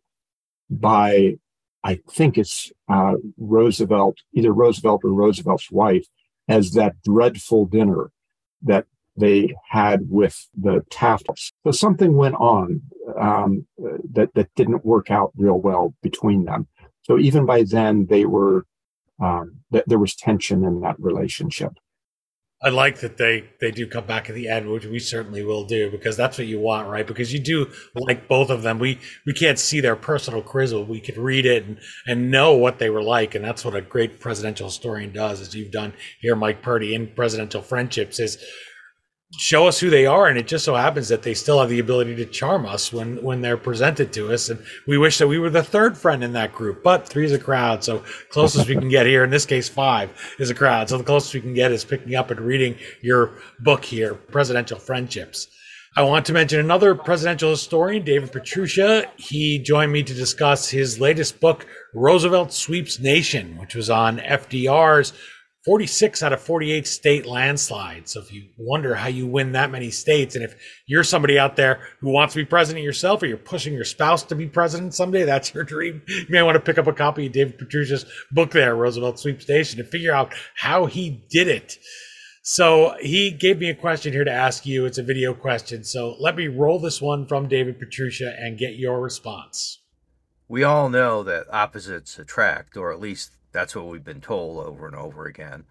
[0.70, 1.38] by,
[1.84, 6.06] I think it's uh, Roosevelt, either Roosevelt or Roosevelt's wife,
[6.48, 8.12] as that dreadful dinner
[8.64, 11.52] that they had with the Tafts.
[11.66, 12.82] So something went on
[13.20, 13.66] um,
[14.14, 16.68] that that didn't work out real well between them.
[17.04, 18.66] So even by then, they were
[19.22, 21.74] um, th- there was tension in that relationship.
[22.64, 25.64] I like that they they do come back at the end, which we certainly will
[25.64, 27.08] do because that's what you want, right?
[27.08, 28.78] Because you do like both of them.
[28.78, 30.88] We we can't see their personal charisma.
[30.88, 33.82] We could read it and, and know what they were like, and that's what a
[33.82, 38.38] great presidential historian does, as you've done here, Mike Purdy, in presidential friendships, is
[39.38, 41.80] show us who they are and it just so happens that they still have the
[41.80, 45.40] ability to charm us when when they're presented to us and we wish that we
[45.40, 48.90] were the third friend in that group but three's a crowd so closest we can
[48.90, 51.72] get here in this case five is a crowd so the closest we can get
[51.72, 55.48] is picking up and reading your book here presidential friendships
[55.94, 59.08] I want to mention another presidential historian, David Pietrusza.
[59.18, 65.12] He joined me to discuss his latest book, Roosevelt Sweeps Nation, which was on FDR's
[65.66, 68.12] 46 out of 48 state landslides.
[68.12, 70.56] So if you wonder how you win that many states, and if
[70.88, 74.24] you're somebody out there who wants to be president yourself, or you're pushing your spouse
[74.24, 76.02] to be president someday, that's your dream.
[76.08, 79.48] You may want to pick up a copy of David Pietrusza's book there, Roosevelt Sweeps
[79.48, 81.78] Nation, to figure out how he did it.
[82.44, 84.86] So he gave me a question here to ask you.
[84.86, 85.84] It's a video question.
[85.84, 89.78] So let me roll this one from David Pietrusza and get your response.
[90.48, 94.88] We all know that opposites attract, or at least that's what we've been told over
[94.88, 95.66] and over again.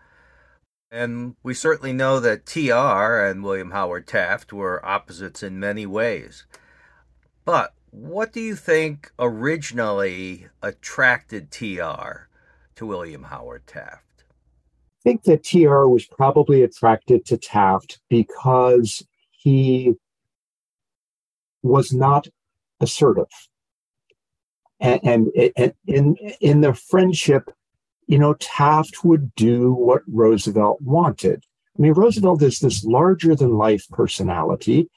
[0.91, 6.47] And we certainly know that TR and William Howard Taft were opposites in many ways.
[7.45, 12.29] But what do you think originally attracted TR
[12.75, 14.25] to William Howard Taft?
[15.01, 19.95] I think that TR was probably attracted to Taft because he
[21.63, 22.27] was not
[22.81, 23.31] assertive.
[24.81, 27.51] And, and, and in, in the friendship,
[28.11, 31.45] you know, Taft would do what Roosevelt wanted.
[31.79, 34.91] I mean, Roosevelt is this larger than life personality.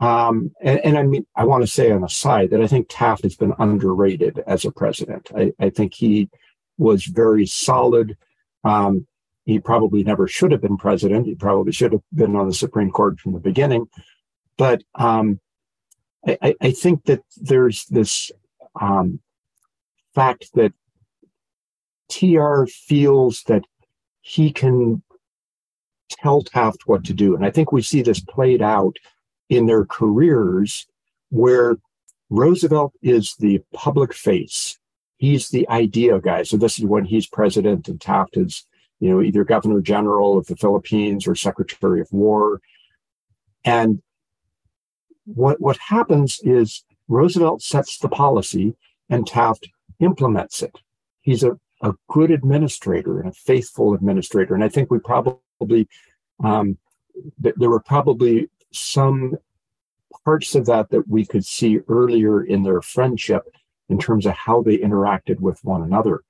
[0.00, 2.88] Um, and, and, I mean, I want to say on a side that I think
[2.90, 5.30] Taft has been underrated as a president.
[5.36, 6.28] I, I think he
[6.76, 8.16] was very solid.
[8.64, 9.06] Um,
[9.44, 11.26] he probably never should have been president.
[11.26, 13.86] He probably should have been on the Supreme Court from the beginning.
[14.58, 15.38] But um,
[16.26, 18.32] I, I, think that there's this
[18.80, 19.20] um,
[20.16, 20.72] fact that
[22.08, 23.64] TR feels that
[24.20, 25.02] he can
[26.10, 27.34] tell Taft what to do.
[27.34, 28.96] And I think we see this played out
[29.48, 30.86] in their careers
[31.30, 31.76] where
[32.30, 34.78] Roosevelt is the public face.
[35.16, 36.42] He's the idea guy.
[36.42, 38.66] So this is when he's president and Taft is,
[39.00, 42.60] you know, either governor general of the Philippines or secretary of war.
[43.64, 44.02] And
[45.24, 48.74] what, what happens is Roosevelt sets the policy
[49.08, 49.68] and Taft
[50.00, 50.78] implements it.
[51.20, 54.54] He's a a good administrator and a faithful administrator.
[54.54, 55.88] And I think we probably,
[56.42, 56.78] um,
[57.42, 59.36] th- there were probably some
[60.24, 63.42] parts of that that we could see earlier in their friendship
[63.88, 66.22] in terms of how they interacted with one another.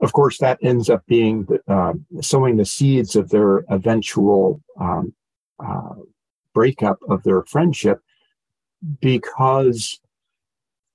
[0.00, 5.14] Of course, that ends up being uh, sowing the seeds of their eventual um,
[5.64, 5.94] uh,
[6.52, 8.00] breakup of their friendship
[9.00, 9.98] because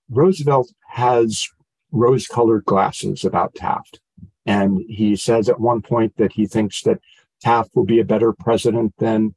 [0.09, 1.47] Roosevelt has
[1.91, 3.99] rose colored glasses about Taft.
[4.45, 6.99] And he says at one point that he thinks that
[7.41, 9.35] Taft will be a better president than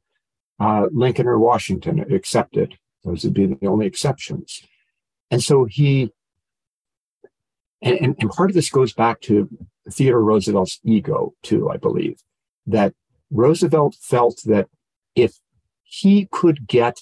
[0.59, 2.77] uh, Lincoln or Washington, accepted.
[3.03, 4.61] Those would be the only exceptions.
[5.29, 6.11] And so he,
[7.81, 9.49] and, and part of this goes back to
[9.89, 12.21] Theodore Roosevelt's ego, too, I believe,
[12.65, 12.93] that
[13.29, 14.67] Roosevelt felt that
[15.15, 15.39] if
[15.83, 17.01] he could get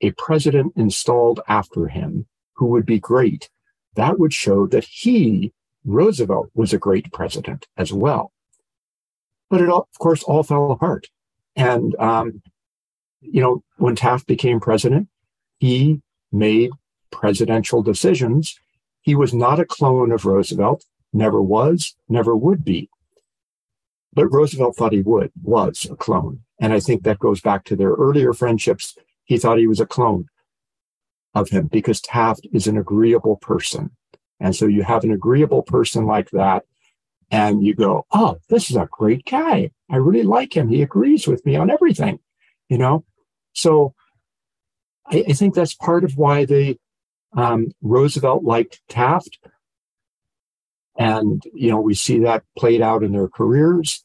[0.00, 2.26] a president installed after him
[2.56, 3.48] who would be great,
[3.94, 5.52] that would show that he
[5.84, 8.32] Roosevelt was a great president as well.
[9.50, 11.08] But it, all, of course, all fell apart.
[11.56, 12.42] And, um,
[13.20, 15.08] you know, when Taft became president,
[15.58, 16.00] he
[16.32, 16.70] made
[17.10, 18.58] presidential decisions.
[19.02, 22.88] He was not a clone of Roosevelt, never was, never would be.
[24.12, 26.40] But Roosevelt thought he would, was a clone.
[26.60, 28.96] And I think that goes back to their earlier friendships.
[29.24, 30.28] He thought he was a clone
[31.34, 33.90] of him because Taft is an agreeable person.
[34.40, 36.64] And so you have an agreeable person like that,
[37.30, 39.70] and you go, Oh, this is a great guy.
[39.90, 40.68] I really like him.
[40.68, 42.18] He agrees with me on everything,
[42.68, 43.04] you know?
[43.52, 43.94] So
[45.06, 46.78] I, I think that's part of why the
[47.36, 49.38] um, Roosevelt liked Taft.
[50.96, 54.04] And, you know, we see that played out in their careers.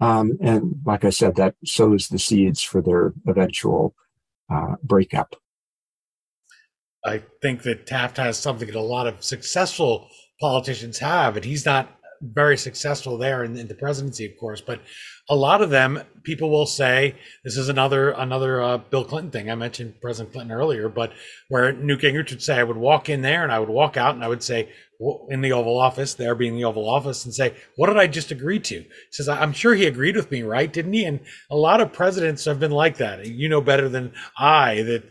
[0.00, 3.94] Um, and like I said, that sows the seeds for their eventual
[4.50, 5.36] uh, breakup.
[7.06, 10.08] I think that Taft has something that a lot of successful
[10.40, 14.60] politicians have, and he's not very successful there in, in, the presidency, of course.
[14.60, 14.80] But
[15.28, 17.14] a lot of them, people will say
[17.44, 19.50] this is another another uh, Bill Clinton thing.
[19.50, 21.12] I mentioned President Clinton earlier, but
[21.48, 24.14] where Newt Gingrich would say, I would walk in there and I would walk out
[24.14, 24.68] and I would say,
[25.28, 28.30] in the Oval Office, there being the Oval Office, and say, "What did I just
[28.30, 30.72] agree to?" He says, "I'm sure he agreed with me, right?
[30.72, 33.26] Didn't he?" And a lot of presidents have been like that.
[33.26, 35.02] You know better than I that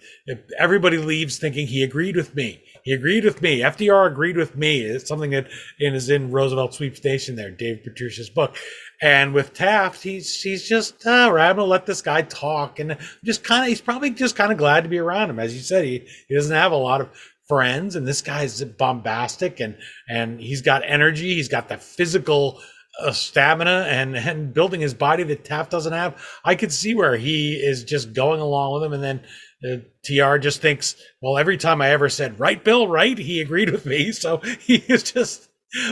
[0.58, 2.64] everybody leaves thinking he agreed with me.
[2.86, 3.62] He agreed with me.
[3.62, 4.82] FDR agreed with me.
[4.82, 5.48] It's something that
[5.80, 8.56] is in Roosevelt's Roosevelt Sweeps Nation there, Dave Pietrusza's book.
[9.02, 11.50] And with Taft, he's he's just all right.
[11.50, 14.60] I'm gonna let this guy talk, and just kind of he's probably just kind of
[14.60, 15.40] glad to be around him.
[15.40, 17.10] As you said, he he doesn't have a lot of
[17.48, 19.78] friends and this guy's bombastic and
[20.10, 22.60] and he's got energy he's got the physical
[23.00, 27.16] uh, stamina and and building his body that Taft doesn't have I could see where
[27.16, 29.22] he is just going along with him and then
[29.66, 33.70] uh, TR just thinks well every time I ever said right Bill right he agreed
[33.70, 35.50] with me so he is just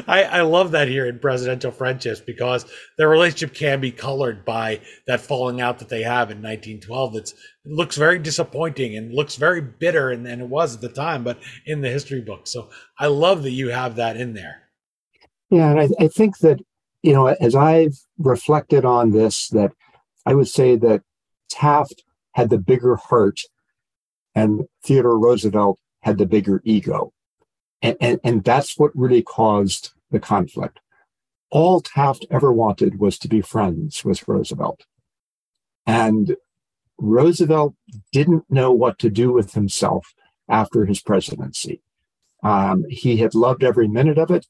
[0.08, 2.66] I, I love that here in presidential friendships because
[2.98, 7.14] their relationship can be colored by that falling out that they have in 1912.
[7.14, 10.90] That's it looks very disappointing and looks very bitter, and, and it was at the
[10.90, 12.48] time, but in the history book.
[12.48, 14.64] So I love that you have that in there.
[15.50, 16.60] Yeah, and I, I think that
[17.02, 19.74] you know, as I've reflected on this, that
[20.26, 21.04] I would say that
[21.50, 23.40] Taft had the bigger heart,
[24.36, 27.14] and Theodore Roosevelt had the bigger ego.
[27.82, 30.80] And, and, and that's what really caused the conflict.
[31.50, 34.86] All Taft ever wanted was to be friends with Roosevelt.
[35.86, 36.36] And
[36.98, 37.76] Roosevelt
[38.12, 40.14] didn't know what to do with himself
[40.50, 41.82] after his presidency.
[42.44, 44.48] Um, he had loved every minute of it,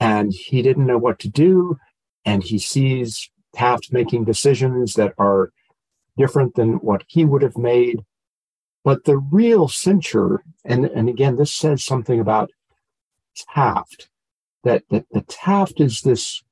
[0.00, 1.78] and he didn't know what to do.
[2.24, 5.50] And he sees Taft making decisions that are
[6.18, 8.00] different than what he would have made.
[8.86, 12.52] But the real censure, and, and again, this says something about
[13.52, 14.08] Taft,
[14.62, 16.44] that, that the Taft is this,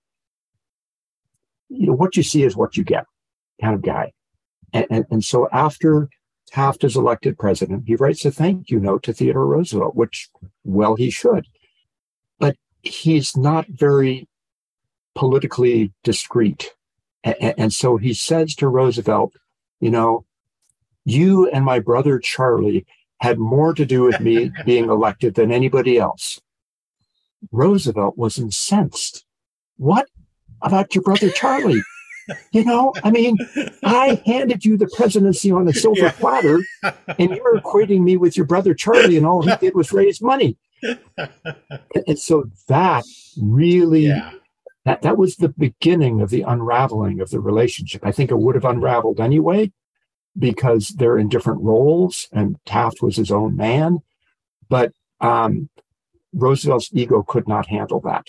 [1.68, 3.06] you know, what you see is what you get
[3.62, 4.10] kind of guy.
[4.72, 6.08] And, and, and so after
[6.48, 10.28] Taft is elected president, he writes a thank you note to Theodore Roosevelt, which,
[10.64, 11.46] well, he should.
[12.40, 14.26] But he's not very
[15.14, 16.74] politically discreet.
[17.22, 19.34] And, and so he says to Roosevelt,
[19.78, 20.24] you know,
[21.04, 22.86] you and my brother Charlie
[23.20, 26.40] had more to do with me being elected than anybody else.
[27.52, 29.24] Roosevelt was incensed.
[29.76, 30.06] What
[30.62, 31.82] about your brother Charlie?
[32.52, 33.36] You know, I mean,
[33.82, 36.12] I handed you the presidency on a silver yeah.
[36.12, 40.22] platter, and you're equating me with your brother Charlie, and all he did was raise
[40.22, 40.56] money.
[42.06, 43.04] And, so that
[43.40, 44.32] really, yeah.
[44.84, 48.04] that that was the beginning of the unraveling of the relationship.
[48.04, 49.72] I think it would have unraveled anyway,
[50.38, 54.00] because they're in different roles and Taft was his own man.
[54.68, 55.68] But um,
[56.32, 58.26] Roosevelt's ego could not handle that.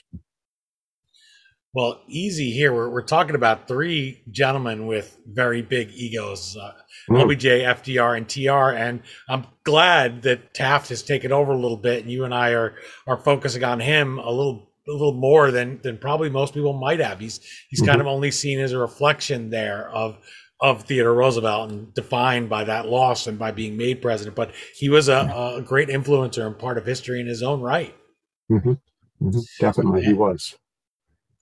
[1.76, 2.74] Well, easy here.
[2.74, 6.72] We're, we're talking about three gentlemen with very big egos uh,
[7.10, 7.22] mm.
[7.22, 8.78] LBJ, FDR, and TR.
[8.78, 12.52] And I'm glad that Taft has taken over a little bit, and you and I
[12.52, 12.76] are
[13.08, 17.02] are focusing on him a little a little more than than probably most people might
[17.02, 17.20] have.
[17.20, 17.90] He's he's mm-hmm.
[17.90, 20.18] kind of only seen as a reflection there of
[20.62, 24.36] of Theodore Roosevelt and defined by that loss and by being made president.
[24.36, 27.96] But he was a, a great influencer and part of history in his own right.
[28.52, 28.72] Mm-hmm.
[29.22, 29.40] Mm-hmm.
[29.60, 30.56] Definitely, and he was.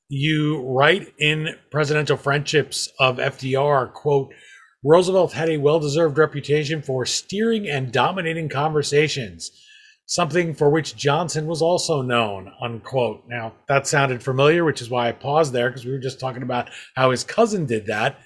[0.09, 4.33] You write in Presidential Friendships of FDR, quote,
[4.83, 9.51] Roosevelt had a well deserved reputation for steering and dominating conversations,
[10.05, 13.23] something for which Johnson was also known, unquote.
[13.27, 16.43] Now, that sounded familiar, which is why I paused there because we were just talking
[16.43, 18.19] about how his cousin did that.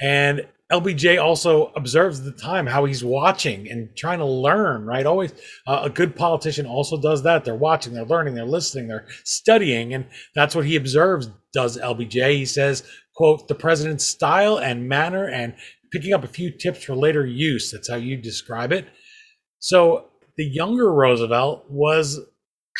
[0.00, 5.06] And LBJ also observes the time how he's watching and trying to learn, right?
[5.06, 5.32] Always
[5.66, 7.44] uh, a good politician also does that.
[7.44, 9.94] They're watching, they're learning, they're listening, they're studying.
[9.94, 12.36] And that's what he observes does LBJ.
[12.36, 12.82] He says,
[13.14, 15.54] quote, the president's style and manner and
[15.92, 17.70] picking up a few tips for later use.
[17.70, 18.88] That's how you describe it.
[19.58, 22.20] So the younger Roosevelt was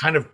[0.03, 0.27] kind of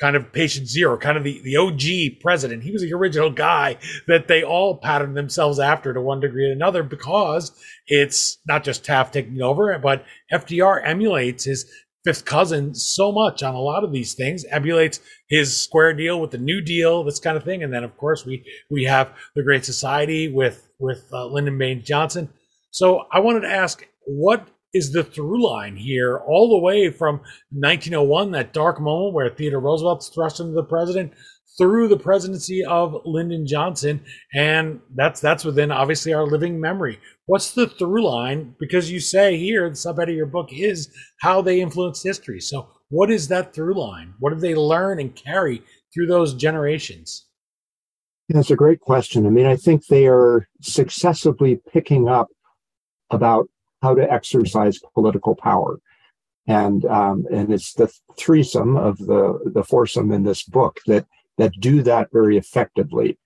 [0.00, 2.62] kind of patient zero, kind of the, the OG president.
[2.62, 6.52] He was the original guy that they all patterned themselves after to one degree or
[6.52, 7.52] another because
[7.86, 11.70] it's not just Taft taking over, but FDR emulates his
[12.04, 16.30] fifth cousin so much on a lot of these things, emulates his square deal with
[16.30, 17.64] the New Deal, this kind of thing.
[17.64, 21.84] And then of course we we have the Great Society with with uh, Lyndon Baines
[21.84, 22.28] Johnson.
[22.70, 27.20] So I wanted to ask what is the through line here, all the way from
[27.50, 31.12] 1901, that dark moment where Theodore Roosevelt's thrust into the president,
[31.58, 34.04] through the presidency of Lyndon Johnson,
[34.34, 36.98] and that's that's within obviously our living memory.
[37.26, 38.54] What's the through line?
[38.58, 40.90] Because you say here, the subhead of your book is
[41.20, 42.40] how they influenced history.
[42.40, 44.14] So, what is that through line?
[44.18, 45.62] What did they learn and carry
[45.94, 47.26] through those generations?
[48.28, 49.26] That's a great question.
[49.26, 52.28] I mean, I think they are successively picking up
[53.10, 53.48] about
[53.82, 55.78] how to exercise political power.
[56.46, 61.06] And um, and it's the threesome of the the foursome in this book that
[61.38, 63.18] that do that very effectively.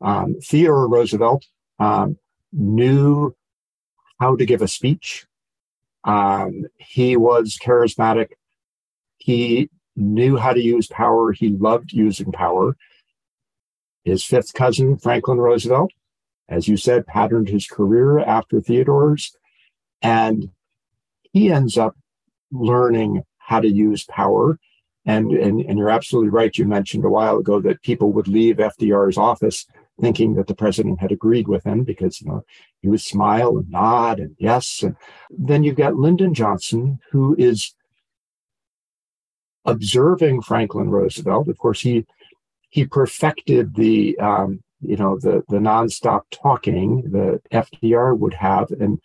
[0.00, 1.46] Um, Theodore Roosevelt
[1.78, 2.18] um,
[2.52, 3.34] knew
[4.20, 5.26] how to give a speech.
[6.04, 8.30] Um, he was charismatic.
[9.18, 11.32] He knew how to use power.
[11.32, 12.76] He loved using power.
[14.04, 15.92] His fifth cousin, Franklin Roosevelt,
[16.48, 19.36] as you said, patterned his career after Theodore's.
[20.02, 20.50] And
[21.32, 21.96] he ends up
[22.50, 24.58] learning how to use power.
[25.04, 26.56] And, and, and you're absolutely right.
[26.56, 29.66] You mentioned a while ago that people would leave FDR's office
[30.00, 32.44] thinking that the president had agreed with him because you know
[32.80, 34.82] he would smile and nod and yes.
[34.82, 34.96] And
[35.30, 37.74] then you've got Lyndon Johnson, who is
[39.64, 41.48] observing Franklin Roosevelt.
[41.48, 42.06] Of course, he
[42.70, 49.00] he perfected the um, you know the the nonstop talking that FDR would have, and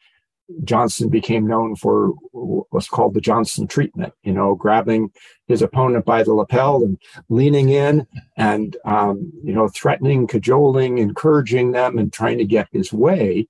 [0.64, 5.12] Johnson became known for what's called the Johnson treatment, you know, grabbing
[5.48, 6.98] his opponent by the lapel and
[7.30, 12.94] leaning in and, um, you know, threatening, cajoling, encouraging them and trying to get his
[12.94, 13.48] way.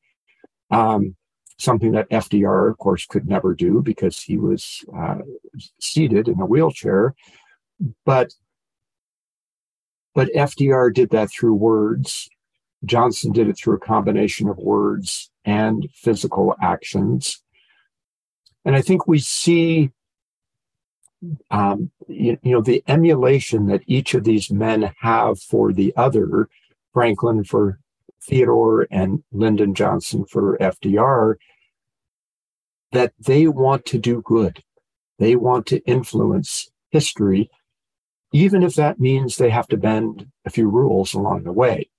[0.72, 1.16] Um,
[1.58, 5.20] something that FDR, of course, could never do because he was uh,
[5.80, 7.16] seated in a wheelchair.
[8.06, 8.34] But
[10.16, 12.30] but FDR did that through words.
[12.86, 17.42] Johnson did it through a combination of words and physical actions.
[18.66, 19.92] And I think we see,
[21.52, 26.50] um, you, you know, the emulation that each of these men have for the other,
[26.94, 27.80] Franklin for
[28.22, 31.36] Theodore and Lyndon Johnson for FDR,
[32.92, 34.64] that they want to do good.
[35.20, 37.50] They want to influence history,
[38.32, 41.90] even if that means they have to bend a few rules along the way.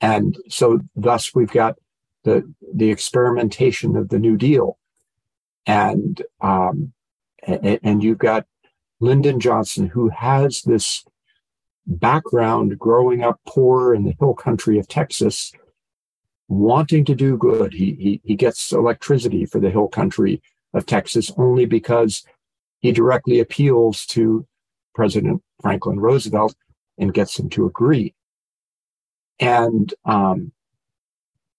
[0.00, 1.76] And so thus we've got
[2.24, 4.78] the the experimentation of the New Deal,
[5.66, 6.92] and um,
[7.42, 8.46] and, you've got
[9.00, 11.04] Lyndon Johnson who has this
[11.86, 15.52] background growing up poor in the hill country of Texas,
[16.48, 17.72] wanting to do good.
[17.72, 20.42] He, he, he gets electricity for the hill country
[20.74, 22.24] of Texas only because
[22.80, 24.46] he directly appeals to
[24.94, 26.54] President Franklin Roosevelt
[26.98, 28.14] and gets him to agree.
[29.40, 30.52] And um,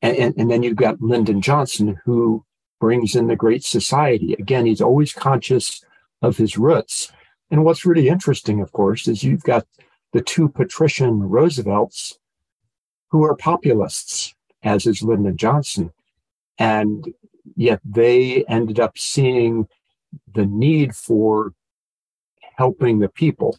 [0.02, 2.44] and, and, then you've got Lyndon Johnson, who
[2.80, 4.34] brings in the Great Society.
[4.34, 5.84] Again, he's always conscious
[6.22, 7.12] of his roots.
[7.52, 9.68] And what's really interesting, of course, is you've got
[10.14, 12.18] the two patrician Roosevelts
[13.10, 15.92] who are populists, as is Lyndon Johnson.
[16.58, 17.14] And
[17.56, 19.68] yet they ended up seeing
[20.34, 21.54] the need for
[22.58, 23.58] helping the people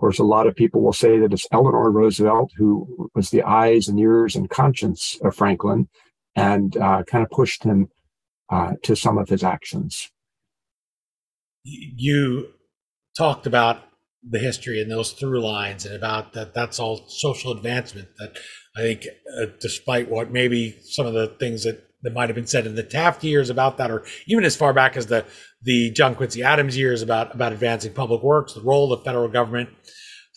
[0.00, 3.88] course, a lot of people will say that it's Eleanor Roosevelt who was the eyes
[3.88, 5.88] and ears and conscience of Franklin
[6.34, 7.88] and uh, kind of pushed him
[8.50, 10.10] uh, to some of his actions.
[11.64, 12.48] You
[13.16, 13.82] talked about
[14.22, 18.36] the history and those through lines and about that that's all social advancement that
[18.76, 19.06] I think
[19.38, 22.74] uh, despite what maybe some of the things that that might have been said in
[22.74, 25.24] the Taft years about that, or even as far back as the
[25.62, 29.28] the John Quincy Adams years about about advancing public works, the role of the federal
[29.28, 29.70] government.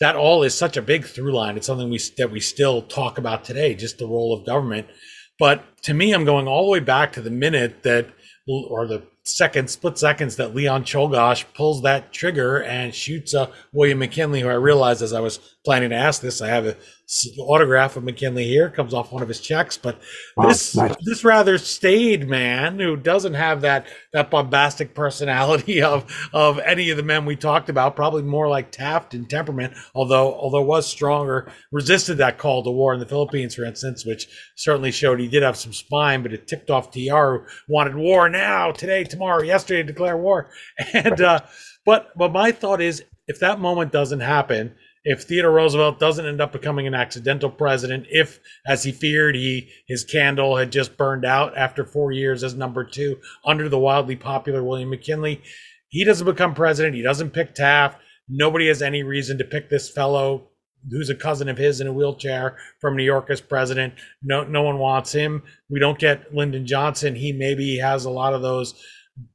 [0.00, 1.56] That all is such a big through line.
[1.56, 4.88] It's something we that we still talk about today, just the role of government.
[5.38, 8.08] But to me, I'm going all the way back to the minute that,
[8.46, 13.98] or the second split seconds that Leon Czolgosz pulls that trigger and shoots uh, William
[13.98, 16.76] McKinley, who I realized as I was planning to ask this, I have a
[17.38, 20.00] autograph of McKinley here comes off one of his checks, but
[20.36, 20.94] wow, this nice.
[21.04, 26.96] this rather staid man who doesn't have that that bombastic personality of of any of
[26.96, 31.50] the men we talked about, probably more like Taft in temperament, although although was stronger,
[31.70, 35.42] resisted that call to war in the Philippines, for instance, which certainly showed he did
[35.42, 39.82] have some spine, but it ticked off TR who wanted war now, today, tomorrow, yesterday,
[39.82, 40.50] declare war,
[40.92, 41.40] and uh,
[41.86, 46.40] but but my thought is if that moment doesn't happen if Theodore Roosevelt doesn't end
[46.40, 51.26] up becoming an accidental president, if, as he feared, he his candle had just burned
[51.26, 55.42] out after four years as number two under the wildly popular William McKinley,
[55.88, 56.96] he doesn't become president.
[56.96, 58.00] He doesn't pick Taft.
[58.28, 60.48] Nobody has any reason to pick this fellow
[60.90, 63.94] who's a cousin of his in a wheelchair from New York as president.
[64.22, 65.42] No, no one wants him.
[65.70, 67.14] We don't get Lyndon Johnson.
[67.14, 68.74] He maybe has a lot of those.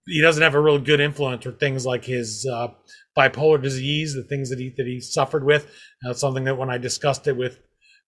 [0.06, 2.70] He doesn't have a real good influence or things like his uh,
[3.18, 5.72] bipolar disease, the things that he that he suffered with.
[6.02, 7.60] That's something that when I discussed it with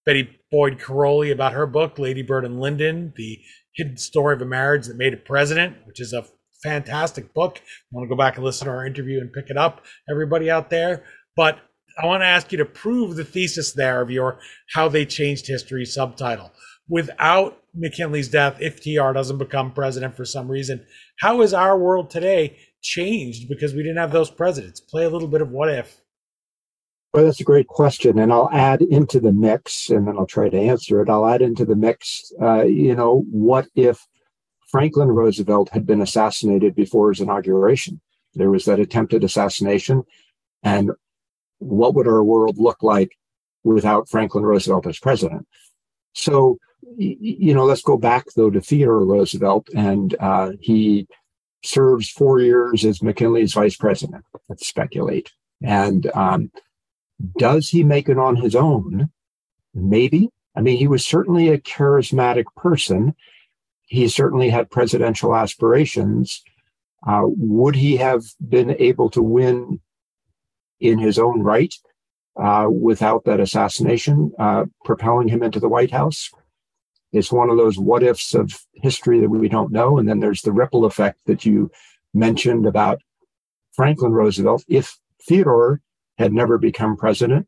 [0.06, 3.40] Betty Boyd Caroli about her book, Lady Bird and Lyndon, the
[3.76, 6.26] hidden story of a marriage that made a president, which is a
[6.64, 7.60] fantastic book.
[7.60, 10.50] I want to go back and listen to our interview and pick it up, everybody
[10.50, 11.04] out there.
[11.36, 11.60] But
[12.02, 14.40] I want to ask you to prove the thesis there of your
[14.74, 16.52] How They Changed History subtitle.
[16.92, 20.86] Without McKinley's death, if TR doesn't become president for some reason,
[21.20, 24.82] how is our world today changed because we didn't have those presidents?
[24.82, 26.02] Play a little bit of what if.
[27.14, 28.20] Well, that's a great question.
[28.20, 31.10] And I'll add into the mix, and then I'll try to answer it.
[31.10, 34.06] I'll add into the mix, uh, you know, what if
[34.70, 38.02] Franklin Roosevelt had been assassinated before his inauguration?
[38.34, 40.04] There was that attempted assassination.
[40.62, 40.92] And
[41.60, 43.12] what would our world look like
[43.64, 45.48] without Franklin Roosevelt as president?
[46.14, 46.58] So,
[46.98, 51.08] you know, let's go back though to Theodore Roosevelt, and uh, he
[51.64, 54.26] serves four years as McKinley's vice president.
[54.50, 55.32] Let's speculate.
[55.64, 56.52] And um,
[57.38, 59.12] does he make it on his own?
[59.74, 60.30] Maybe.
[60.56, 63.16] I mean, he was certainly a charismatic person.
[63.86, 66.44] He certainly had presidential aspirations.
[67.08, 69.80] Uh, would he have been able to win
[70.80, 71.74] in his own right
[72.42, 76.32] uh, without that assassination uh, propelling him into the White House?
[77.12, 79.98] It's one of those what ifs of history that we don't know.
[79.98, 81.70] And then there's the ripple effect that you
[82.14, 83.02] mentioned about
[83.74, 84.64] Franklin Roosevelt.
[84.68, 84.98] If
[85.28, 85.82] Theodore
[86.18, 87.48] had never become president,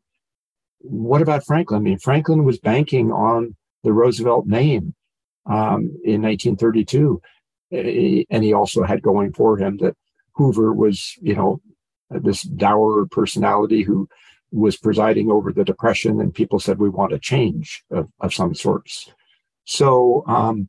[0.80, 1.80] what about Franklin?
[1.80, 4.94] I mean, Franklin was banking on the Roosevelt name
[5.46, 7.20] um, in 1932.
[7.72, 9.96] And he also had going for him that
[10.34, 11.60] Hoover was, you know,
[12.10, 14.08] this dour personality who
[14.52, 18.54] was presiding over the Depression, and people said, we want a change of, of some
[18.54, 19.10] sorts.
[19.64, 20.68] So um,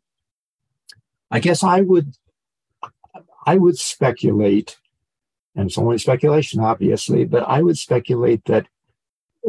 [1.32, 2.16] I guess I would
[3.46, 4.78] I would speculate,
[5.56, 8.68] and it's only speculation, obviously, but I would speculate that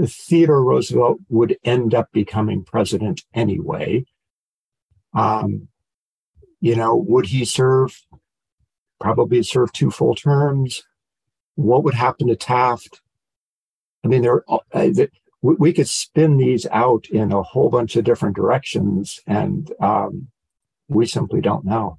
[0.05, 4.05] Theodore Roosevelt would end up becoming president anyway.
[5.15, 5.69] Um,
[6.61, 8.03] you know, would he serve?
[9.01, 10.83] Probably serve two full terms.
[11.55, 13.01] What would happen to Taft?
[14.05, 14.43] I mean, there.
[14.49, 14.61] Uh,
[15.47, 20.29] we, we could spin these out in a whole bunch of different directions, and um,
[20.89, 21.99] we simply don't know.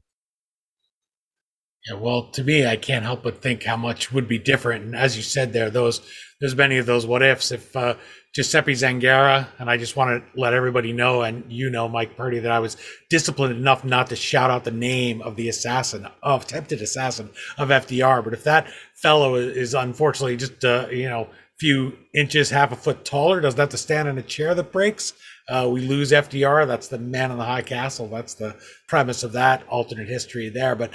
[1.87, 4.83] Yeah, well, to me, I can't help but think how much would be different.
[4.83, 6.01] And as you said there, those
[6.41, 7.51] there's many of those what ifs.
[7.53, 7.95] If uh,
[8.35, 12.39] Giuseppe Zangara, and I just want to let everybody know, and you know, Mike Purdy,
[12.39, 12.75] that I was
[13.09, 17.69] disciplined enough not to shout out the name of the assassin, of attempted assassin of
[17.69, 18.21] FDR.
[18.23, 21.29] But if that fellow is unfortunately just, uh, you know,
[21.59, 25.13] few inches, half a foot taller, doesn't have to stand in a chair that breaks.
[25.49, 26.67] Uh, we lose FDR.
[26.67, 28.07] That's the man in the high castle.
[28.07, 28.55] That's the
[28.87, 30.75] premise of that alternate history there.
[30.75, 30.91] But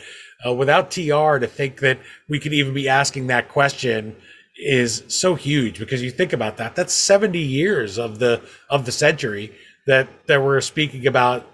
[0.47, 1.99] uh, without TR, to think that
[2.29, 4.15] we could even be asking that question
[4.57, 6.77] is so huge because you think about that.
[6.77, 9.53] That's 70 years of the of the century
[9.87, 11.47] that that we're speaking about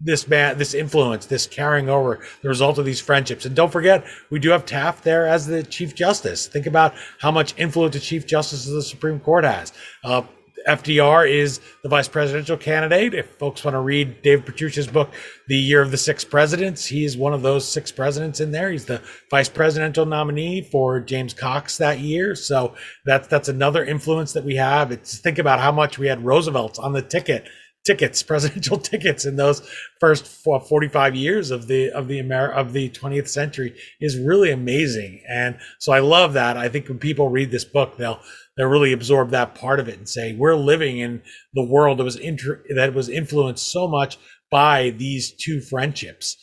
[0.00, 3.46] this man, this influence, this carrying over the result of these friendships.
[3.46, 6.46] And don't forget, we do have Taft there as the Chief Justice.
[6.46, 9.72] Think about how much influence the Chief Justice of the Supreme Court has.
[10.04, 10.22] Uh,
[10.66, 13.14] FDR is the vice presidential candidate.
[13.14, 15.10] If folks want to read David Pietrusza's book,
[15.46, 18.70] The Year of the Six Presidents, he is one of those six presidents in there.
[18.70, 22.34] He's the vice presidential nominee for James Cox that year.
[22.34, 22.74] So
[23.04, 24.90] that's that's another influence that we have.
[24.90, 27.46] It's think about how much we had Roosevelt's on the ticket
[27.86, 29.68] tickets, presidential tickets in those
[30.00, 35.22] first 45 years of the of the Amer- of the 20th century is really amazing.
[35.28, 36.56] And so I love that.
[36.56, 38.20] I think when people read this book, they'll
[38.56, 41.22] they'll really absorb that part of it and say we're living in
[41.54, 44.18] the world that was inter- that was influenced so much
[44.50, 46.36] by these two friendships.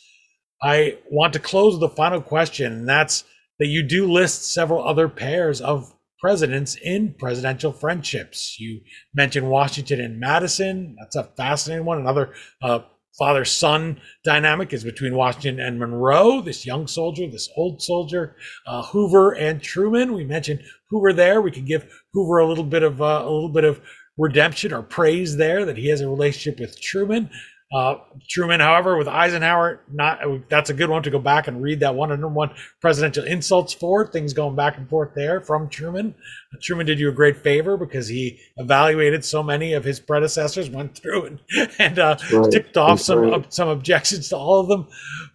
[0.62, 3.24] I want to close with a final question, and that's
[3.58, 5.93] that you do list several other pairs of
[6.24, 8.58] presidents in presidential friendships.
[8.58, 8.80] You
[9.12, 10.96] mentioned Washington and Madison.
[10.98, 11.98] That's a fascinating one.
[11.98, 12.78] Another uh,
[13.18, 18.84] father son dynamic is between Washington and Monroe, this young soldier, this old soldier, uh,
[18.84, 20.14] Hoover and Truman.
[20.14, 21.42] We mentioned Hoover there.
[21.42, 23.82] We can give Hoover a little bit of uh, a little bit of
[24.16, 27.28] redemption or praise there that he has a relationship with Truman.
[27.72, 27.96] Uh,
[28.28, 31.94] Truman, however, with Eisenhower, not that's a good one to go back and read that
[31.94, 36.14] one and one presidential insults for things going back and forth there from Truman.
[36.62, 40.96] Truman did you a great favor because he evaluated so many of his predecessors, went
[40.96, 41.40] through and,
[41.78, 42.50] and uh, right.
[42.52, 43.52] ticked off that's some right.
[43.52, 44.86] some objections to all of them.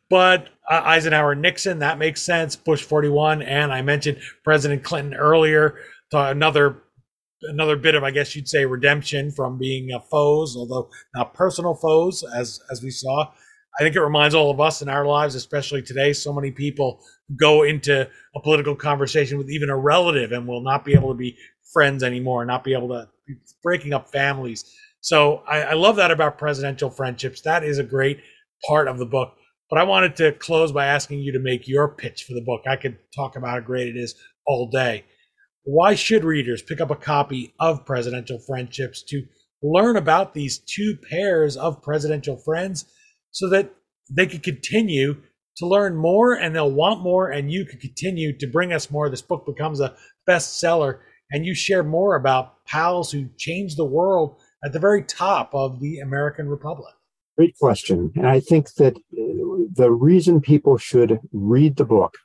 [0.09, 2.55] But uh, Eisenhower, Nixon, that makes sense.
[2.55, 5.79] Bush 41, and I mentioned President Clinton earlier.
[6.11, 6.83] Another
[7.43, 11.75] another bit of, I guess you'd say, redemption from being uh, foes, although not personal
[11.75, 13.31] foes, as as we saw.
[13.79, 17.01] I think it reminds all of us in our lives, especially today, so many people
[17.37, 21.17] go into a political conversation with even a relative and will not be able to
[21.17, 21.37] be
[21.71, 23.07] friends anymore, not be able to
[23.63, 24.75] breaking up families.
[25.01, 27.41] So I, I love that about presidential friendships.
[27.41, 28.19] That is a great
[28.67, 29.33] part of the book.
[29.69, 32.63] But I wanted to close by asking you to make your pitch for the book.
[32.67, 34.15] I could talk about how great it is
[34.45, 35.05] all day.
[35.71, 39.23] Why should readers pick up a copy of Presidential Friendships to
[39.61, 42.85] learn about these two pairs of presidential friends
[43.29, 43.71] so that
[44.09, 45.21] they could continue
[45.57, 49.11] to learn more and they'll want more and you could continue to bring us more.
[49.11, 49.95] This book becomes a
[50.27, 55.53] bestseller and you share more about pals who changed the world at the very top
[55.53, 56.95] of the American Republic.
[57.37, 58.11] Great question.
[58.15, 62.15] And I think that uh, the reason people should read the book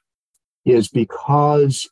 [0.64, 1.90] is because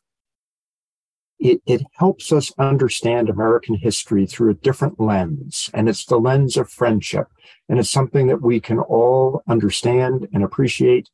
[1.39, 5.69] it, it helps us understand American history through a different lens.
[5.73, 7.27] And it's the lens of friendship.
[7.67, 11.09] And it's something that we can all understand and appreciate.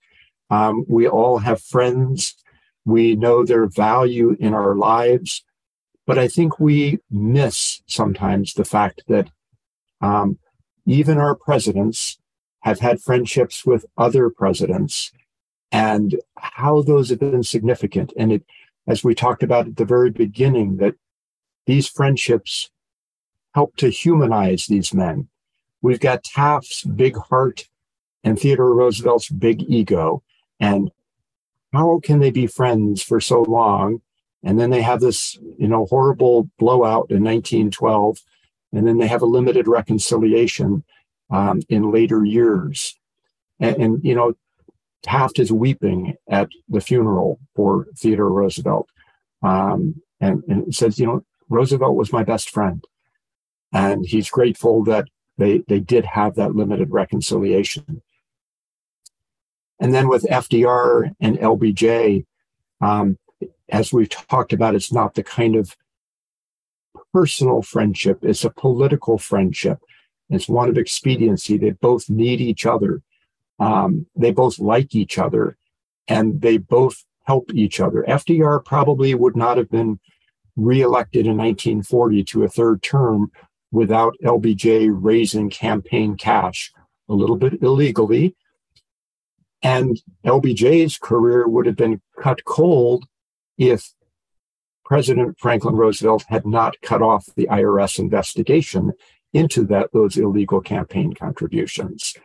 [0.49, 2.35] Um, we all have friends.
[2.85, 5.43] We know their value in our lives.
[6.05, 9.29] But I think we miss sometimes the fact that
[10.01, 10.39] um,
[10.85, 12.17] even our presidents
[12.61, 15.11] have had friendships with other presidents
[15.71, 18.11] and how those have been significant.
[18.17, 18.43] And it,
[18.89, 20.95] as we talked about at the very beginning, that
[21.67, 22.71] these friendships
[23.53, 25.29] help to humanize these men.
[25.81, 27.69] We've got Taft's big heart
[28.23, 30.23] and Theodore Roosevelt's big ego.
[30.59, 30.91] And
[31.71, 34.01] how can they be friends for so long?
[34.43, 38.17] And then they have this, you know, horrible blowout in 1912.
[38.73, 40.83] And then they have a limited reconciliation
[41.29, 42.97] um, in later years.
[43.59, 44.33] And, and, you know,
[45.03, 48.89] Taft is weeping at the funeral for Theodore Roosevelt
[49.41, 52.83] um, and, and says, you know, Roosevelt was my best friend.
[53.71, 58.01] And he's grateful that they, they did have that limited reconciliation.
[59.79, 62.25] And then with FDR and LBJ,
[62.81, 63.17] um,
[63.69, 65.77] as we've talked about, it's not the kind of
[67.13, 69.79] personal friendship, it's a political friendship.
[70.29, 71.57] It's one of expediency.
[71.57, 73.01] They both need each other.
[73.59, 75.57] Um, they both like each other
[76.07, 78.03] and they both help each other.
[78.07, 79.99] FDR probably would not have been
[80.55, 83.31] reelected in 1940 to a third term
[83.71, 86.71] without LBJ raising campaign cash
[87.07, 88.35] a little bit illegally.
[89.61, 93.05] And LBJ's career would have been cut cold
[93.57, 93.93] if
[94.85, 98.93] President Franklin Roosevelt had not cut off the IRS investigation
[99.33, 102.15] into that those illegal campaign contributions.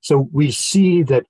[0.00, 1.26] So we see that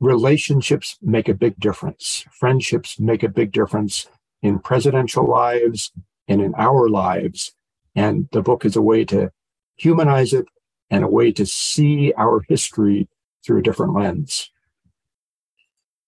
[0.00, 2.24] relationships make a big difference.
[2.32, 4.08] Friendships make a big difference
[4.42, 5.92] in presidential lives
[6.28, 7.52] and in our lives.
[7.94, 9.30] And the book is a way to
[9.76, 10.46] humanize it
[10.90, 13.08] and a way to see our history
[13.44, 14.50] through a different lens.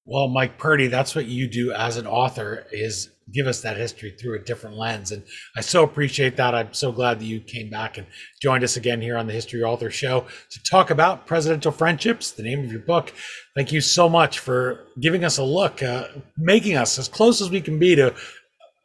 [0.06, 4.12] Well, Mike Purdy, that's what you do as an author is give us that history
[4.12, 5.10] through a different lens.
[5.10, 5.24] And
[5.56, 6.54] I so appreciate that.
[6.54, 8.06] I'm so glad that you came back and
[8.40, 12.44] joined us again here on the History Author Show to talk about presidential friendships, the
[12.44, 13.12] name of your book.
[13.56, 16.06] Thank you so much for giving us a look, uh,
[16.38, 18.14] making us as close as we can be to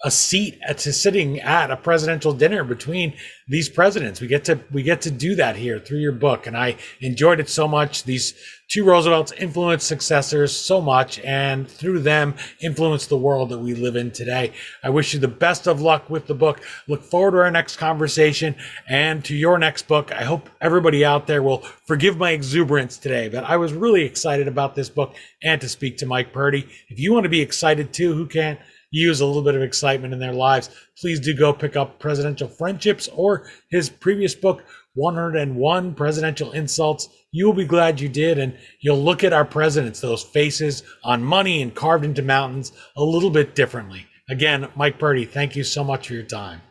[0.04, 3.14] a seat at, to sitting at a presidential dinner between
[3.47, 4.20] these presidents.
[4.20, 7.39] We get to we get to do that here through your book, and I enjoyed
[7.39, 8.04] it so much.
[8.04, 8.34] These
[8.68, 13.95] two Roosevelts influenced successors so much, and through them influenced the world that we live
[13.95, 14.54] in today.
[14.84, 16.62] I wish you the best of luck with the book.
[16.88, 18.56] Look forward to our next conversation
[18.88, 20.12] and to your next book.
[20.12, 24.47] I hope everybody out there will forgive my exuberance today, but I was really excited
[24.47, 26.68] about this book and to speak to Mike Purdy.
[26.88, 28.60] If you want to be excited too, who can't?
[28.92, 30.70] Use a little bit of excitement in their lives,
[31.00, 34.64] please do go pick up Presidential Friendships or his previous book,
[34.94, 37.08] 101 Presidential Insults.
[37.32, 41.24] You will be glad you did, and you'll look at our presidents, those faces on
[41.24, 44.06] money and carved into mountains, a little bit differently.
[44.30, 46.62] Again, Mike Purdy, thank you so much for your time.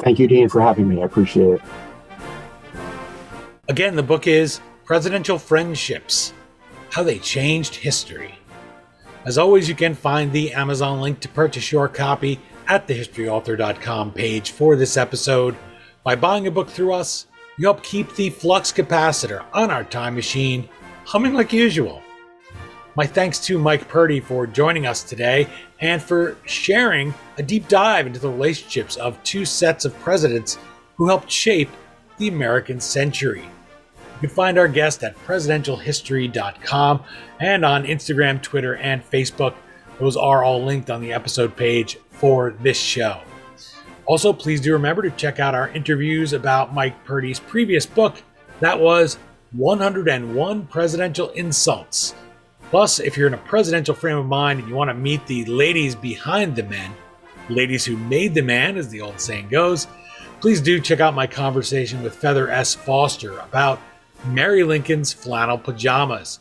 [0.00, 1.02] Thank you, Dean, for having me.
[1.02, 1.60] I appreciate it.
[3.68, 6.32] Again, the book is Presidential Friendships
[6.90, 8.37] How They Changed History.
[9.24, 14.12] As always, you can find the Amazon link to purchase your copy at the historyauthor.com
[14.12, 15.56] page for this episode.
[16.04, 17.26] By buying a book through us,
[17.58, 20.68] you help keep the flux capacitor on our time machine
[21.04, 22.02] humming like usual.
[22.94, 25.48] My thanks to Mike Purdy for joining us today
[25.80, 30.58] and for sharing a deep dive into the relationships of two sets of presidents
[30.96, 31.70] who helped shape
[32.18, 33.48] the American century.
[34.20, 37.04] You can find our guest at presidentialhistory.com
[37.38, 39.54] and on Instagram, Twitter, and Facebook.
[40.00, 43.20] Those are all linked on the episode page for this show.
[44.06, 48.20] Also, please do remember to check out our interviews about Mike Purdy's previous book.
[48.58, 49.18] That was
[49.52, 52.16] 101 Presidential Insults.
[52.70, 55.44] Plus, if you're in a presidential frame of mind and you want to meet the
[55.44, 56.92] ladies behind the men,
[57.48, 59.86] ladies who made the man, as the old saying goes,
[60.40, 62.74] please do check out my conversation with Feather S.
[62.74, 63.78] Foster about
[64.26, 66.40] Mary Lincoln's flannel pajamas.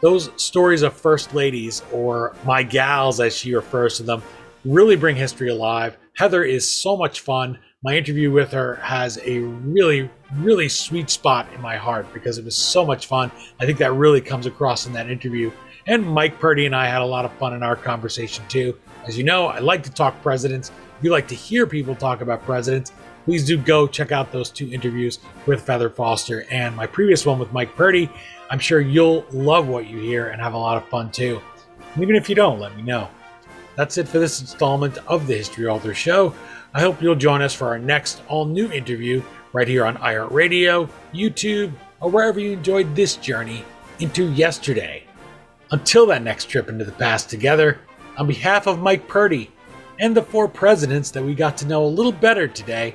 [0.00, 4.22] Those stories of first ladies, or my gals as she refers to them,
[4.64, 5.96] really bring history alive.
[6.16, 7.58] Feather is so much fun.
[7.82, 12.44] My interview with her has a really, really sweet spot in my heart because it
[12.44, 13.30] was so much fun.
[13.60, 15.50] I think that really comes across in that interview.
[15.86, 18.78] And Mike Purdy and I had a lot of fun in our conversation too.
[19.06, 20.72] As you know, I like to talk presidents.
[21.02, 22.92] You like to hear people talk about presidents.
[23.24, 27.38] Please do go check out those two interviews with Feather Foster and my previous one
[27.38, 28.10] with Mike Purdy.
[28.50, 31.40] I'm sure you'll love what you hear and have a lot of fun too.
[31.94, 33.08] And even if you don't, let me know.
[33.76, 36.34] That's it for this installment of the History Author Show.
[36.74, 40.88] I hope you'll join us for our next all new interview right here on iHeartRadio,
[41.12, 43.64] YouTube, or wherever you enjoyed this journey
[43.98, 45.04] into yesterday.
[45.72, 47.80] Until that next trip into the past together,
[48.16, 49.50] on behalf of Mike Purdy
[49.98, 52.94] and the four presidents that we got to know a little better today,